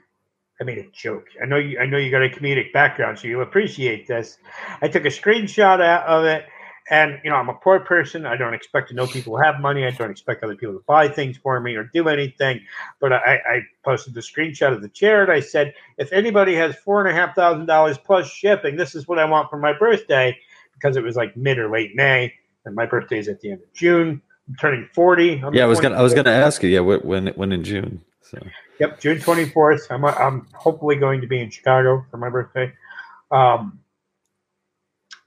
[0.62, 1.26] I made a joke.
[1.42, 1.78] I know you.
[1.80, 4.38] I know you got a comedic background, so you appreciate this.
[4.80, 6.46] I took a screenshot of it,
[6.90, 8.26] and you know I'm a poor person.
[8.26, 9.84] I don't expect to know people who have money.
[9.84, 12.60] I don't expect other people to buy things for me or do anything.
[13.00, 16.74] But I, I posted the screenshot of the chair, and I said, if anybody has
[16.76, 19.72] four and a half thousand dollars plus shipping, this is what I want for my
[19.72, 20.36] birthday,
[20.74, 22.32] because it was like mid or late May,
[22.64, 24.20] and my birthday is at the end of June.
[24.48, 25.40] I'm turning forty.
[25.52, 25.96] yeah, I was gonna.
[25.96, 26.68] I was gonna ask you.
[26.68, 28.02] Yeah, when when in June?
[28.22, 28.38] So.
[28.80, 29.86] Yep, June 24th.
[29.90, 32.72] I'm, I'm hopefully going to be in Chicago for my birthday.
[33.30, 33.78] Um,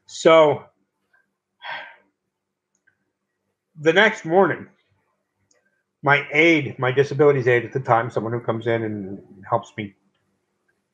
[0.08, 0.66] so
[3.80, 4.68] the next morning,
[6.02, 9.96] my aide, my disabilities aide at the time, someone who comes in and helps me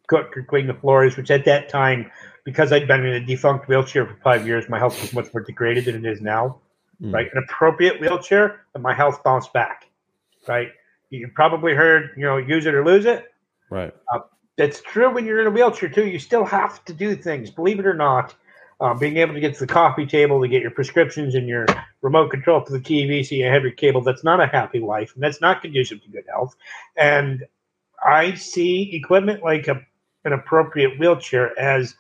[0.07, 2.09] cook or clean the floors, which at that time,
[2.43, 5.43] because I'd been in a defunct wheelchair for five years, my health was much more
[5.43, 6.59] degraded than it is now.
[7.01, 7.13] Mm.
[7.13, 9.87] Right, an appropriate wheelchair, and my health bounced back.
[10.47, 10.69] Right,
[11.09, 13.33] you probably heard, you know, use it or lose it.
[13.69, 13.93] Right.
[14.13, 14.19] Uh,
[14.57, 16.05] that's true when you're in a wheelchair too.
[16.05, 18.35] You still have to do things, believe it or not.
[18.81, 21.67] Um, being able to get to the coffee table to get your prescriptions and your
[22.01, 24.01] remote control for the TV so you have your cable.
[24.01, 26.55] That's not a happy life, and that's not conducive to good health.
[26.97, 27.45] And
[28.03, 29.79] I see equipment like a,
[30.25, 31.95] an appropriate wheelchair as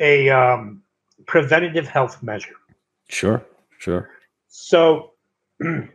[0.00, 0.82] a um,
[1.26, 2.56] preventative health measure.
[3.08, 3.44] Sure,
[3.78, 4.08] sure.
[4.48, 5.12] So
[5.62, 5.88] I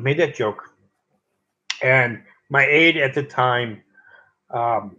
[0.00, 0.70] made that joke
[1.82, 3.82] and my aide at the time,
[4.50, 4.96] um,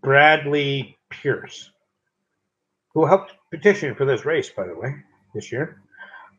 [0.00, 1.70] Bradley Pierce,
[2.98, 4.92] who helped petition for this race, by the way,
[5.32, 5.80] this year.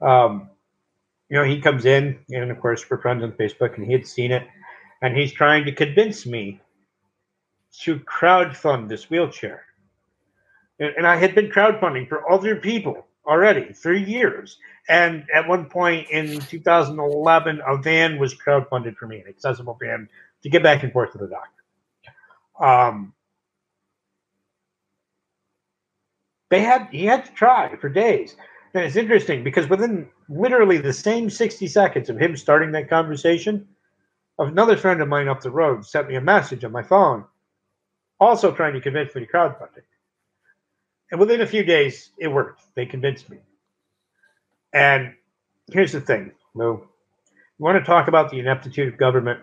[0.02, 0.50] Um,
[1.30, 4.06] you know, he comes in, and of course, we're friends on Facebook, and he had
[4.06, 4.46] seen it,
[5.02, 6.60] and he's trying to convince me
[7.84, 9.64] to crowdfund this wheelchair.
[10.80, 14.58] And, and I had been crowdfunding for other people already for years.
[14.90, 20.10] And at one point in 2011, a van was crowdfunded for me, an accessible van
[20.44, 21.64] to get back and forth to the doctor.
[22.62, 23.14] Um,
[26.50, 28.36] they had he had to try for days.
[28.74, 33.68] And it's interesting because within literally the same 60 seconds of him starting that conversation,
[34.38, 37.26] another friend of mine up the road sent me a message on my phone,
[38.20, 39.86] also trying to convince me to crowdfund it.
[41.12, 42.62] And within a few days, it worked.
[42.76, 43.38] They convinced me.
[44.74, 45.16] And
[45.72, 46.88] here's the thing, Lou.
[47.58, 49.40] You want to talk about the ineptitude of government?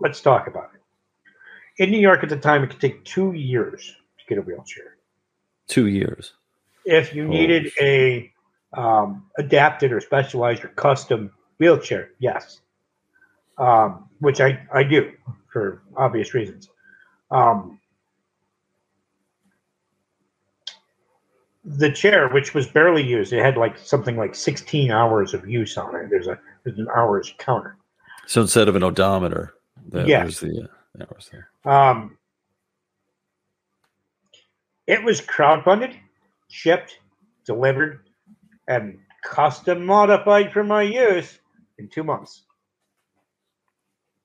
[0.00, 1.82] Let's talk about it.
[1.82, 4.96] In New York at the time, it could take two years to get a wheelchair.
[5.68, 6.34] Two years.
[6.84, 7.28] If you oh.
[7.28, 8.32] needed a
[8.72, 12.60] um, adapted or specialized or custom wheelchair, yes,
[13.58, 15.12] um, which I, I do
[15.52, 16.68] for obvious reasons.
[17.30, 17.78] Um,
[21.64, 25.76] the chair, which was barely used, it had like something like 16 hours of use
[25.76, 26.10] on it.
[26.10, 27.76] There's a there's an hours counter.
[28.26, 29.54] So instead of an odometer,
[29.88, 30.24] that yeah.
[30.24, 31.48] was the uh, hours there.
[31.72, 32.18] Um,
[34.86, 35.96] it was crowdfunded,
[36.48, 36.98] shipped,
[37.46, 38.00] delivered,
[38.68, 41.38] and custom modified for my use
[41.78, 42.44] in two months.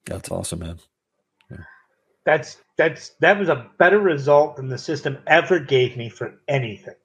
[0.06, 0.80] That's awesome, man.
[1.52, 1.58] Yeah.
[2.26, 6.96] That's that's that was a better result than the system ever gave me for anything.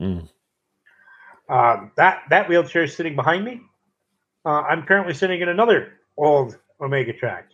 [0.00, 0.28] Mm.
[1.48, 3.60] Um, that that wheelchair is sitting behind me.
[4.44, 7.49] Uh, I'm currently sitting in another old Omega Tract,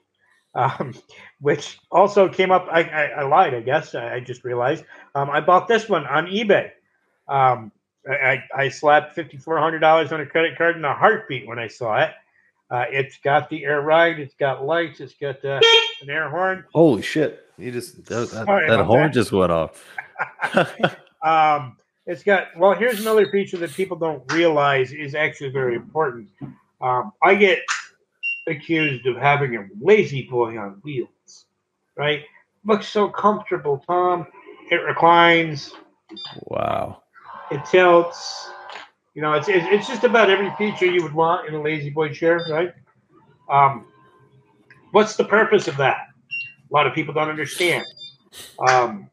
[0.57, 0.95] um,
[1.41, 2.67] which also came up.
[2.71, 3.95] I, I, I lied, I guess.
[3.95, 4.85] I, I just realized.
[5.15, 6.71] Um, I bought this one on eBay.
[7.29, 7.71] Um,
[8.09, 11.59] I, I slapped fifty four hundred dollars on a credit card in a heartbeat when
[11.59, 12.11] I saw it.
[12.71, 14.19] Uh, it's got the air ride.
[14.19, 15.01] It's got lights.
[15.01, 15.61] It's got uh,
[16.03, 16.65] an air horn.
[16.73, 17.45] Holy shit!
[17.59, 19.13] You just that, that, that horn that.
[19.13, 19.85] just went off.
[21.23, 21.77] um,
[22.07, 22.75] it's got well.
[22.75, 26.29] Here's another feature that people don't realize is actually very important.
[26.81, 27.61] Um, I get
[28.47, 31.47] accused of having a La-Z-Boy on wheels,
[31.97, 32.23] right?
[32.65, 34.27] Looks so comfortable, Tom.
[34.71, 35.73] It reclines.
[36.47, 37.03] Wow.
[37.51, 38.51] It tilts.
[39.15, 42.45] You know, it's it's just about every feature you would want in a La-Z-Boy chair,
[42.51, 42.75] right?
[43.51, 43.87] Um,
[44.93, 46.09] what's the purpose of that?
[46.71, 47.85] A lot of people don't understand.
[48.69, 49.09] Um,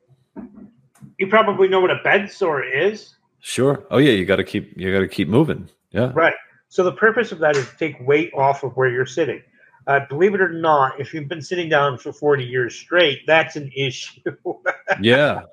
[1.18, 3.16] you probably know what a bed sore is.
[3.40, 3.86] Sure.
[3.92, 5.70] Oh yeah, you got to keep you got to keep moving.
[5.92, 6.12] Yeah.
[6.14, 6.34] Right.
[6.74, 9.44] So the purpose of that is to take weight off of where you're sitting.
[9.86, 13.56] Uh, believe it or not, if you've been sitting down for 40 years straight, that's
[13.56, 14.22] an issue.
[15.00, 15.44] yeah.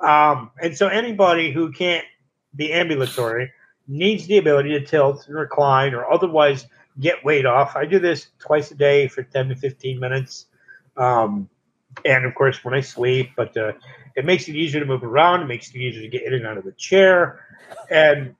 [0.00, 2.06] Um, and so anybody who can't
[2.56, 3.52] be ambulatory
[3.86, 6.68] needs the ability to tilt and recline or otherwise
[6.98, 7.76] get weight off.
[7.76, 10.46] I do this twice a day for 10 to 15 minutes.
[10.96, 11.50] Um,
[12.06, 13.72] and of course, when I sleep, but uh,
[14.16, 15.42] it makes it easier to move around.
[15.42, 17.44] It makes it easier to get in and out of the chair.
[17.90, 18.36] And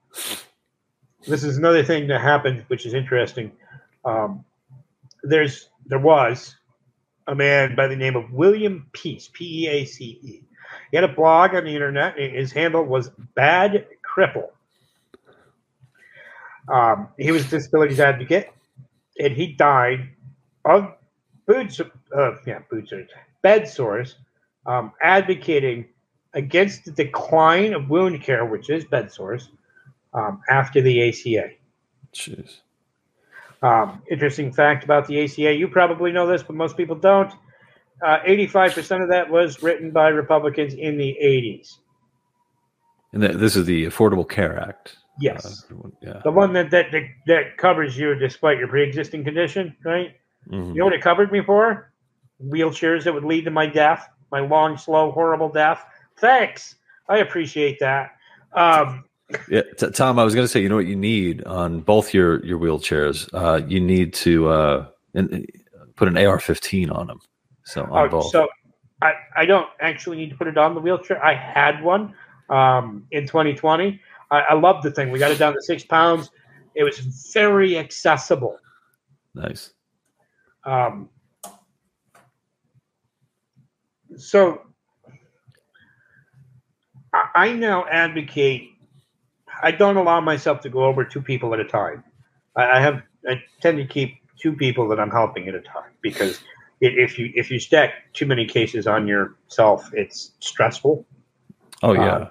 [1.27, 3.51] this is another thing that happened, which is interesting.
[4.03, 4.45] Um,
[5.23, 6.55] there's there was
[7.27, 10.41] a man by the name of William Peace, P E A C E.
[10.91, 12.17] He had a blog on the internet.
[12.17, 14.49] His handle was Bad Cripple.
[16.71, 18.51] Um, he was a disabilities advocate,
[19.19, 20.09] and he died
[20.65, 20.95] of
[21.45, 21.71] food,
[22.15, 22.89] uh, yeah, food
[23.41, 24.15] bed sores,
[24.65, 25.85] um, advocating
[26.33, 29.49] against the decline of wound care, which is bed sores,
[30.15, 31.51] um, after the ACA.
[32.13, 32.59] Jeez.
[33.61, 37.31] Um, interesting fact about the ACA, you probably know this, but most people don't.
[38.03, 41.77] Uh, 85% of that was written by Republicans in the 80s.
[43.13, 44.97] And this is the Affordable Care Act.
[45.19, 45.65] Yes.
[45.71, 46.19] Uh, yeah.
[46.23, 50.15] The one that, that, that, that, covers you despite your pre existing condition, right?
[50.49, 50.71] Mm-hmm.
[50.71, 51.93] You know what it covered me for?
[52.43, 55.85] Wheelchairs that would lead to my death, my long, slow, horrible death.
[56.17, 56.75] Thanks.
[57.07, 58.11] I appreciate that.
[58.53, 59.05] Um,
[59.49, 62.13] yeah, t- Tom, I was going to say, you know what you need on both
[62.13, 63.29] your your wheelchairs?
[63.33, 65.45] Uh, you need to uh, in,
[65.95, 67.19] put an AR-15 on them.
[67.63, 68.31] So on oh, both.
[68.31, 68.47] So
[69.01, 71.23] I, I don't actually need to put it on the wheelchair.
[71.23, 72.13] I had one
[72.49, 73.99] um, in 2020.
[74.31, 75.11] I, I love the thing.
[75.11, 76.29] We got it down to six pounds.
[76.75, 76.99] It was
[77.33, 78.59] very accessible.
[79.33, 79.71] Nice.
[80.63, 81.09] Um,
[84.17, 84.61] so
[87.13, 88.74] I, I now advocate
[89.65, 92.03] I don't allow myself to go over two people at a time.
[92.55, 95.91] I, I have I tend to keep two people that I'm helping at a time
[96.01, 96.39] because
[96.81, 101.03] if you if you stack too many cases on yourself, it's stressful.
[101.81, 102.29] Oh yeah.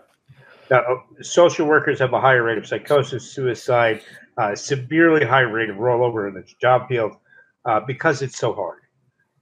[0.70, 0.82] Uh,
[1.22, 4.00] social workers have a higher rate of psychosis, suicide,
[4.38, 7.16] uh, severely high rate of rollover in the job field
[7.64, 8.80] uh, because it's so hard.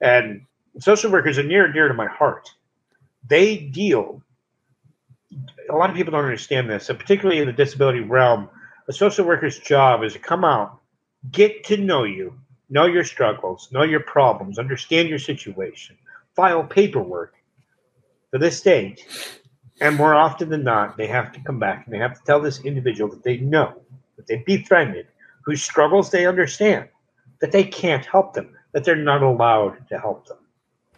[0.00, 0.46] And
[0.80, 2.48] social workers are near and dear to my heart.
[3.28, 4.21] They deal
[5.72, 8.48] a lot of people don't understand this, and particularly in the disability realm,
[8.88, 10.80] a social worker's job is to come out,
[11.30, 15.96] get to know you, know your struggles, know your problems, understand your situation,
[16.34, 17.34] file paperwork
[18.30, 19.04] for this stage.
[19.80, 22.40] And more often than not, they have to come back and they have to tell
[22.40, 23.80] this individual that they know,
[24.16, 25.06] that they befriended,
[25.42, 26.88] whose struggles they understand,
[27.40, 30.38] that they can't help them, that they're not allowed to help them.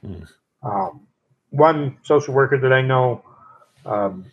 [0.05, 0.29] Mm.
[0.63, 1.07] Um,
[1.51, 3.25] one social worker that I know
[3.85, 4.25] um,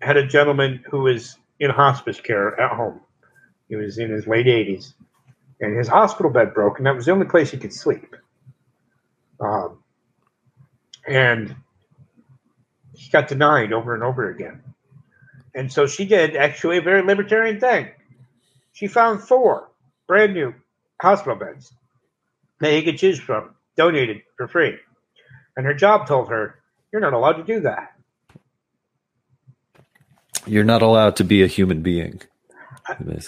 [0.00, 3.00] had a gentleman who was in hospice care at home.
[3.68, 4.94] He was in his late 80s,
[5.60, 8.14] and his hospital bed broke, and that was the only place he could sleep.
[9.40, 9.82] Um,
[11.06, 11.54] and
[12.94, 14.62] he got denied over and over again.
[15.54, 17.88] And so she did actually a very libertarian thing.
[18.72, 19.68] She found four
[20.06, 20.54] brand new
[21.00, 21.72] hospital beds
[22.60, 24.76] that he could choose from, donated for free.
[25.56, 26.56] And her job told her,
[26.92, 27.95] You're not allowed to do that.
[30.46, 32.20] You're not allowed to be a human being.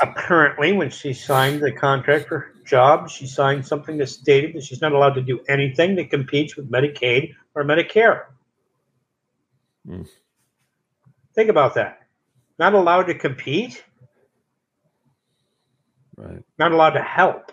[0.01, 4.63] Apparently, when she signed the contract for her job, she signed something that stated that
[4.63, 8.27] she's not allowed to do anything that competes with Medicaid or Medicare.
[9.87, 10.09] Mm.
[11.35, 12.01] Think about that.
[12.59, 13.83] Not allowed to compete.
[16.17, 16.43] Right.
[16.59, 17.51] Not allowed to help.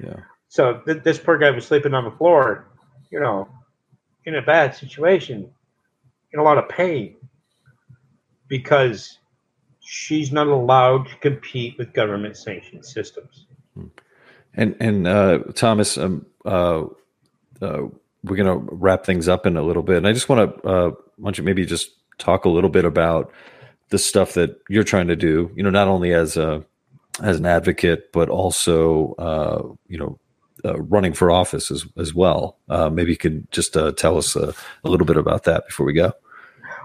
[0.00, 0.20] Yeah.
[0.48, 2.66] So th- this poor guy was sleeping on the floor,
[3.10, 3.48] you know,
[4.24, 5.52] in a bad situation
[6.32, 7.16] in a lot of pain
[8.48, 9.18] because
[9.80, 13.46] she's not allowed to compete with government sanctioned systems.
[14.54, 16.84] And and uh, Thomas, um, uh,
[17.62, 17.82] uh,
[18.22, 20.68] we're going to wrap things up in a little bit, and I just want to
[20.68, 23.32] uh, want you maybe just talk a little bit about
[23.88, 25.50] the stuff that you're trying to do.
[25.56, 26.64] You know, not only as a
[27.22, 30.18] as an advocate, but also uh, you know
[30.64, 32.58] uh, running for office as as well.
[32.68, 35.86] Uh, maybe you could just uh, tell us a, a, little bit about that before
[35.86, 36.12] we go.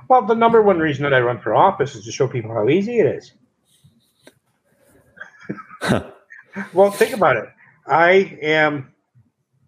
[0.10, 2.70] Well, the number one reason that I run for office is to show people how
[2.70, 3.34] easy it is.
[6.74, 7.45] well, think about it.
[7.86, 8.94] I am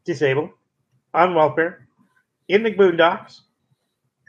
[0.06, 0.52] disabled,
[1.14, 1.88] on welfare,
[2.48, 3.42] in the boondocks,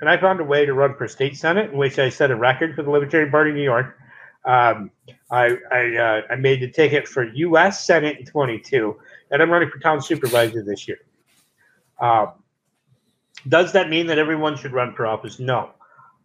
[0.01, 2.37] and I found a way to run for state senate in which I set a
[2.37, 3.97] record for the Libertarian Party of New York.
[4.45, 4.91] Um,
[5.31, 7.85] I I, uh, I made the ticket for U.S.
[7.85, 8.97] Senate in 22,
[9.31, 10.99] and I'm running for town supervisor this year.
[12.01, 12.33] Um,
[13.49, 15.39] does that mean that everyone should run for office?
[15.39, 15.71] No.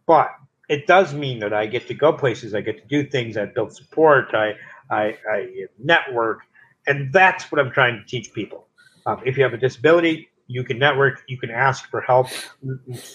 [0.06, 0.30] But
[0.68, 3.46] it does mean that I get to go places, I get to do things, I
[3.46, 4.54] build support, I,
[4.90, 6.40] I, I network,
[6.86, 8.66] and that's what I'm trying to teach people.
[9.06, 12.28] Um, if you have a disability, you can network, you can ask for help.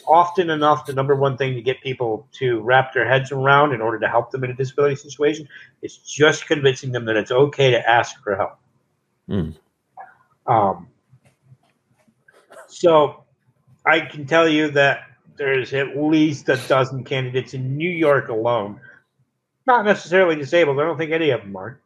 [0.07, 3.81] Often enough, the number one thing to get people to wrap their heads around in
[3.81, 5.47] order to help them in a disability situation
[5.81, 8.59] is just convincing them that it's okay to ask for help.
[9.29, 9.55] Mm.
[10.45, 10.87] Um,
[12.67, 13.23] so
[13.85, 15.03] I can tell you that
[15.37, 18.79] there's at least a dozen candidates in New York alone.
[19.65, 20.79] Not necessarily disabled.
[20.79, 21.79] I don't think any of them are.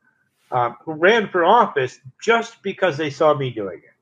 [0.51, 3.94] um, who ran for office just because they saw me doing it.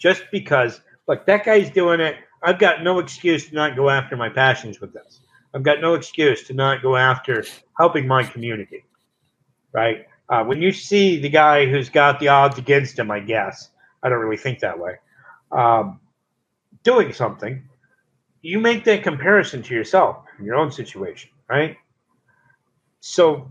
[0.00, 2.16] Just because, look, that guy's doing it.
[2.42, 5.20] I've got no excuse to not go after my passions with this.
[5.54, 7.44] I've got no excuse to not go after
[7.78, 8.84] helping my community,
[9.72, 10.06] right?
[10.28, 13.70] Uh, when you see the guy who's got the odds against him, I guess
[14.02, 14.94] I don't really think that way.
[15.52, 16.00] Um,
[16.82, 17.62] doing something,
[18.40, 21.76] you make that comparison to yourself, in your own situation, right?
[23.00, 23.50] So,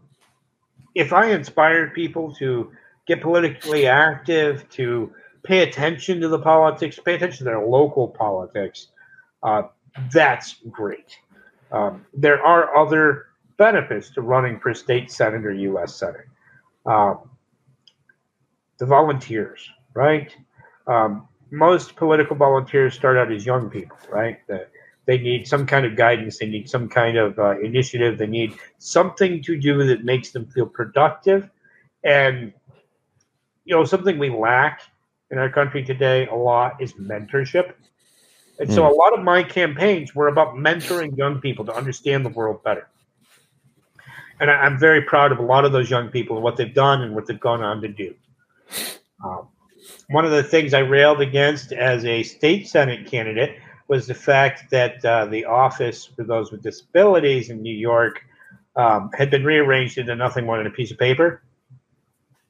[0.95, 2.71] if I inspire people to
[3.05, 5.13] get politically active, to
[5.43, 8.87] pay attention to the politics, pay attention to their local politics,
[9.43, 9.63] uh,
[10.11, 11.17] that's great.
[11.71, 15.95] Um, there are other benefits to running for state senate or U.S.
[15.95, 16.27] senate.
[16.85, 17.29] Um,
[18.77, 20.35] the volunteers, right?
[20.87, 24.39] Um, most political volunteers start out as young people, right?
[24.47, 24.67] The,
[25.05, 26.37] they need some kind of guidance.
[26.37, 28.17] They need some kind of uh, initiative.
[28.17, 31.49] They need something to do that makes them feel productive.
[32.03, 32.53] And,
[33.65, 34.81] you know, something we lack
[35.31, 37.73] in our country today a lot is mentorship.
[38.59, 38.91] And so hmm.
[38.91, 42.87] a lot of my campaigns were about mentoring young people to understand the world better.
[44.41, 46.73] And I, am very proud of a lot of those young people and what they've
[46.73, 48.13] done and what they've gone on to do.
[49.23, 49.47] Um,
[50.09, 54.69] one of the things I railed against as a state senate candidate was the fact
[54.71, 58.23] that uh, the office for those with disabilities in New York
[58.75, 61.41] um, had been rearranged into nothing more than a piece of paper.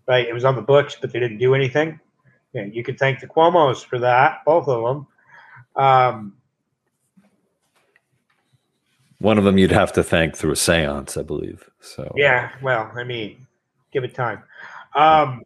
[0.08, 2.00] Right, it was on the books, but they didn't do anything.
[2.54, 5.08] And you can thank the Cuomo's for that, both of them.
[5.76, 6.34] Um,
[9.20, 11.70] One of them you'd have to thank through a séance, I believe.
[11.80, 13.46] So yeah, well, I mean,
[13.92, 14.44] give it time.
[14.96, 15.44] Um,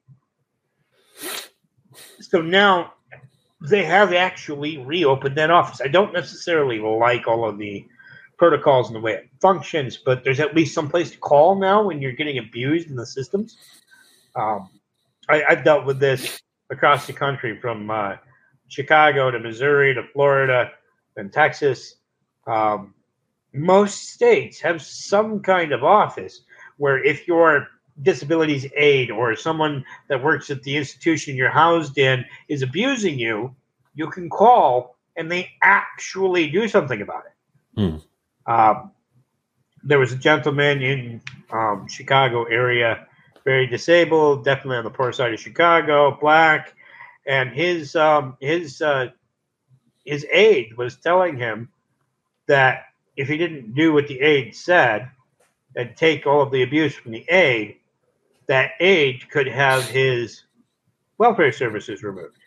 [2.19, 2.93] so now
[3.61, 5.81] they have actually reopened that office.
[5.81, 7.85] I don't necessarily like all of the
[8.37, 11.83] protocols and the way it functions, but there's at least some place to call now
[11.83, 13.57] when you're getting abused in the systems.
[14.35, 14.69] Um,
[15.29, 16.41] I, have dealt with this
[16.73, 18.15] across the country from uh,
[18.67, 20.71] Chicago to Missouri to Florida
[21.15, 21.95] and Texas.
[22.45, 22.93] Um,
[23.53, 26.41] most states have some kind of office
[26.77, 27.67] where if your
[28.01, 33.55] disabilities aide or someone that works at the institution you're housed in is abusing you,
[33.93, 37.79] you can call and they actually do something about it.
[37.79, 38.51] Hmm.
[38.51, 38.91] Um,
[39.83, 41.21] there was a gentleman in
[41.51, 43.07] um, Chicago area,
[43.45, 46.73] very disabled, definitely on the poor side of Chicago, black,
[47.25, 49.07] and his um, his uh,
[50.05, 51.69] his aide was telling him
[52.47, 55.09] that if he didn't do what the aide said
[55.75, 57.77] and take all of the abuse from the aide,
[58.47, 60.43] that aide could have his
[61.17, 62.37] welfare services removed.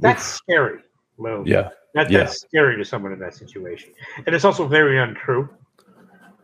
[0.00, 0.80] That's scary,
[1.18, 1.44] Lou.
[1.46, 1.70] Yeah.
[1.94, 2.18] That, yeah.
[2.20, 3.90] That's scary to someone in that situation.
[4.26, 5.48] And it's also very untrue.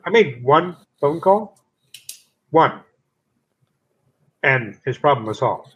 [0.05, 1.59] I made one phone call,
[2.51, 2.81] one,
[4.45, 5.75] and his problem was solved.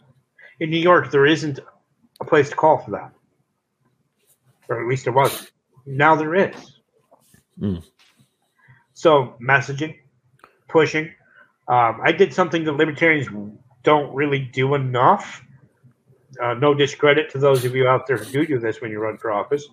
[0.59, 1.59] In New York, there isn't
[2.21, 3.11] a place to call for that,
[4.69, 5.51] or at least there wasn't.
[5.85, 6.79] Now there is.
[7.59, 7.83] Mm.
[8.93, 9.97] So messaging,
[10.67, 11.05] pushing.
[11.67, 13.27] Um, I did something that libertarians
[13.83, 15.43] don't really do enough.
[16.41, 18.99] Uh, no discredit to those of you out there who do do this when you
[18.99, 19.67] run for office,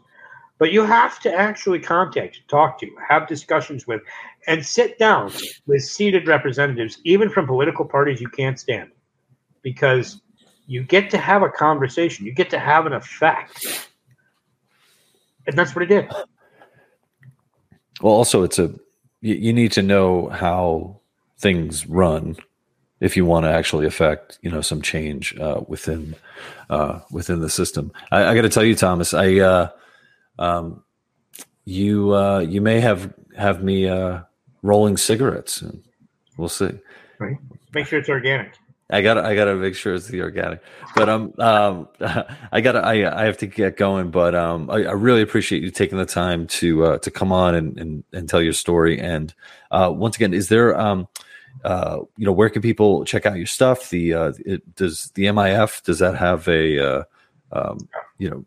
[0.59, 4.01] but you have to actually contact, talk to, have discussions with,
[4.47, 5.33] and sit down
[5.67, 8.91] with seated representatives, even from political parties you can't stand,
[9.63, 10.21] because
[10.67, 13.89] you get to have a conversation, you get to have an effect,
[15.47, 16.11] and that's what it did.
[18.01, 18.75] Well, also, it's a
[19.21, 21.01] you, need to know how
[21.39, 22.37] things run
[23.01, 26.15] if you want to actually affect you know some change uh, within
[26.69, 27.93] uh, within the system.
[28.11, 29.71] I, I got to tell you, Thomas, I uh,
[30.39, 30.83] um,
[31.65, 34.21] you uh, you may have have me uh,
[34.63, 35.63] rolling cigarettes.
[36.37, 36.71] We'll see.
[37.19, 37.37] Right.
[37.75, 38.55] Make sure it's organic.
[38.89, 40.63] I gotta, I gotta make sure it's the organic.
[40.95, 41.89] But um, um,
[42.53, 44.11] I gotta, I, I have to get going.
[44.11, 47.55] But um, I, I really appreciate you taking the time to uh, to come on
[47.57, 49.01] and, and and tell your story.
[49.01, 49.35] And
[49.73, 51.09] uh, once again, is there um,
[51.65, 53.91] uh, you know, where can people check out your stuff?
[53.91, 57.05] The uh, it, does the MIF does that have a uh,
[57.53, 57.89] um,
[58.19, 58.45] you know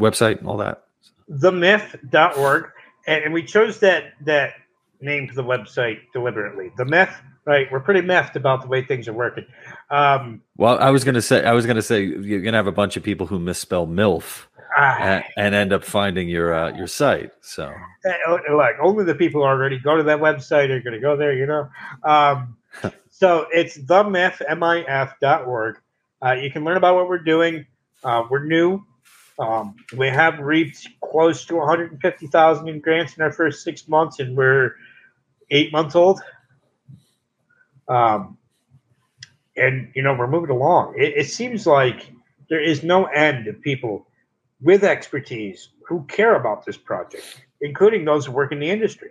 [0.00, 0.84] website and all that?
[1.30, 2.70] Themif.org,
[3.06, 4.54] and, and we chose that that
[5.00, 6.72] name for the website deliberately.
[6.76, 7.14] The MIF
[7.48, 7.66] right?
[7.72, 9.46] We're pretty miffed about the way things are working.
[9.90, 12.96] Um, well, I was gonna say, I was gonna say, you're gonna have a bunch
[12.98, 14.46] of people who misspell MILF.
[14.76, 17.32] and, and, end up finding your uh, your site.
[17.40, 17.72] So,
[18.52, 21.32] like only the people who already go to that website are going to go there.
[21.32, 21.68] You know,
[22.04, 22.56] um,
[23.10, 25.80] so it's the myth mif.org.
[26.24, 27.66] Uh, you can learn about what we're doing.
[28.04, 28.84] Uh, we're new.
[29.38, 34.36] Um, we have reached close to 150,000 in grants in our first six months, and
[34.36, 34.74] we're
[35.50, 36.20] eight months old.
[37.88, 38.36] Um,
[39.56, 40.94] and you know we're moving along.
[40.96, 42.10] It, it seems like
[42.48, 44.06] there is no end of people
[44.60, 49.10] with expertise who care about this project, including those who work in the industry.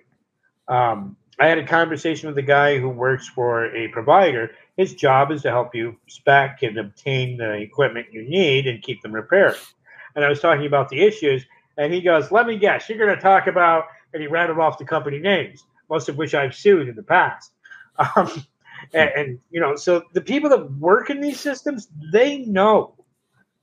[0.68, 4.52] Um, I had a conversation with a guy who works for a provider.
[4.76, 9.02] His job is to help you spec and obtain the equipment you need and keep
[9.02, 9.56] them repaired.
[10.18, 11.46] And I was talking about the issues,
[11.78, 14.80] and he goes, "Let me guess, you're going to talk about," and he rattled off
[14.80, 17.54] the company names, most of which I've sued in the past.
[18.16, 18.30] Um,
[18.94, 22.94] and, and you know, so the people that work in these systems, they know,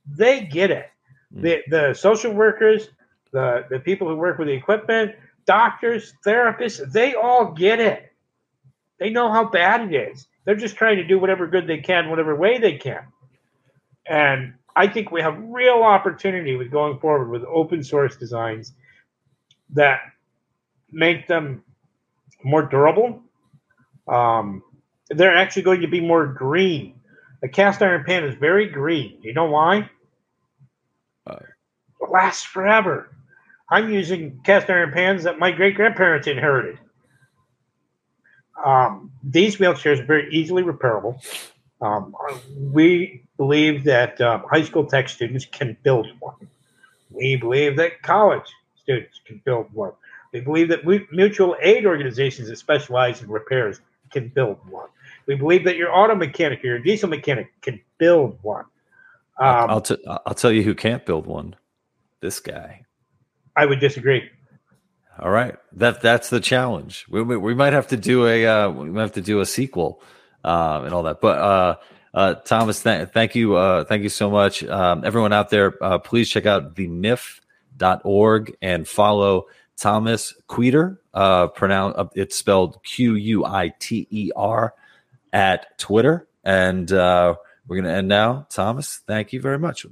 [0.05, 0.87] they get it.
[1.33, 1.41] Hmm.
[1.41, 2.89] The the social workers,
[3.31, 5.15] the the people who work with the equipment,
[5.45, 8.11] doctors, therapists, they all get it.
[8.99, 10.27] They know how bad it is.
[10.43, 13.03] They're just trying to do whatever good they can, whatever way they can.
[14.05, 18.73] And I think we have real opportunity with going forward with open source designs
[19.73, 19.99] that
[20.91, 21.63] make them
[22.43, 23.21] more durable.
[24.07, 24.63] Um,
[25.09, 26.95] they're actually going to be more green.
[27.43, 29.19] A cast iron pan is very green.
[29.21, 29.89] You know why?
[31.27, 31.37] Uh,
[32.01, 33.15] it lasts forever.
[33.69, 36.79] I'm using cast iron pans that my great grandparents inherited.
[38.63, 41.19] Um, these wheelchairs are very easily repairable.
[41.81, 42.15] Um,
[42.57, 46.35] we believe that um, high school tech students can build one.
[47.09, 48.47] We believe that college
[48.81, 49.93] students can build one.
[50.31, 53.79] We believe that mutual aid organizations that specialize in repairs
[54.11, 54.89] can build one.
[55.27, 58.65] We believe that your auto mechanic or your diesel mechanic can build one.
[59.39, 61.55] Um, I'll, t- I'll tell you who can't build one.
[62.21, 62.85] This guy.
[63.55, 64.29] I would disagree.
[65.17, 67.05] All right, that that's the challenge.
[67.09, 69.45] We, we, we might have to do a uh, we might have to do a
[69.45, 70.01] sequel
[70.43, 71.21] uh, and all that.
[71.21, 71.75] But uh,
[72.15, 75.75] uh, Thomas, th- thank you, uh, thank you so much, um, everyone out there.
[75.83, 79.45] Uh, please check out the MIF.org and follow
[79.77, 81.01] Thomas Quiter.
[81.13, 84.73] Uh, pronounce uh, it's spelled Q U I T E R
[85.33, 86.27] at Twitter.
[86.43, 87.35] And uh,
[87.67, 88.47] we're going to end now.
[88.49, 89.83] Thomas, thank you very much.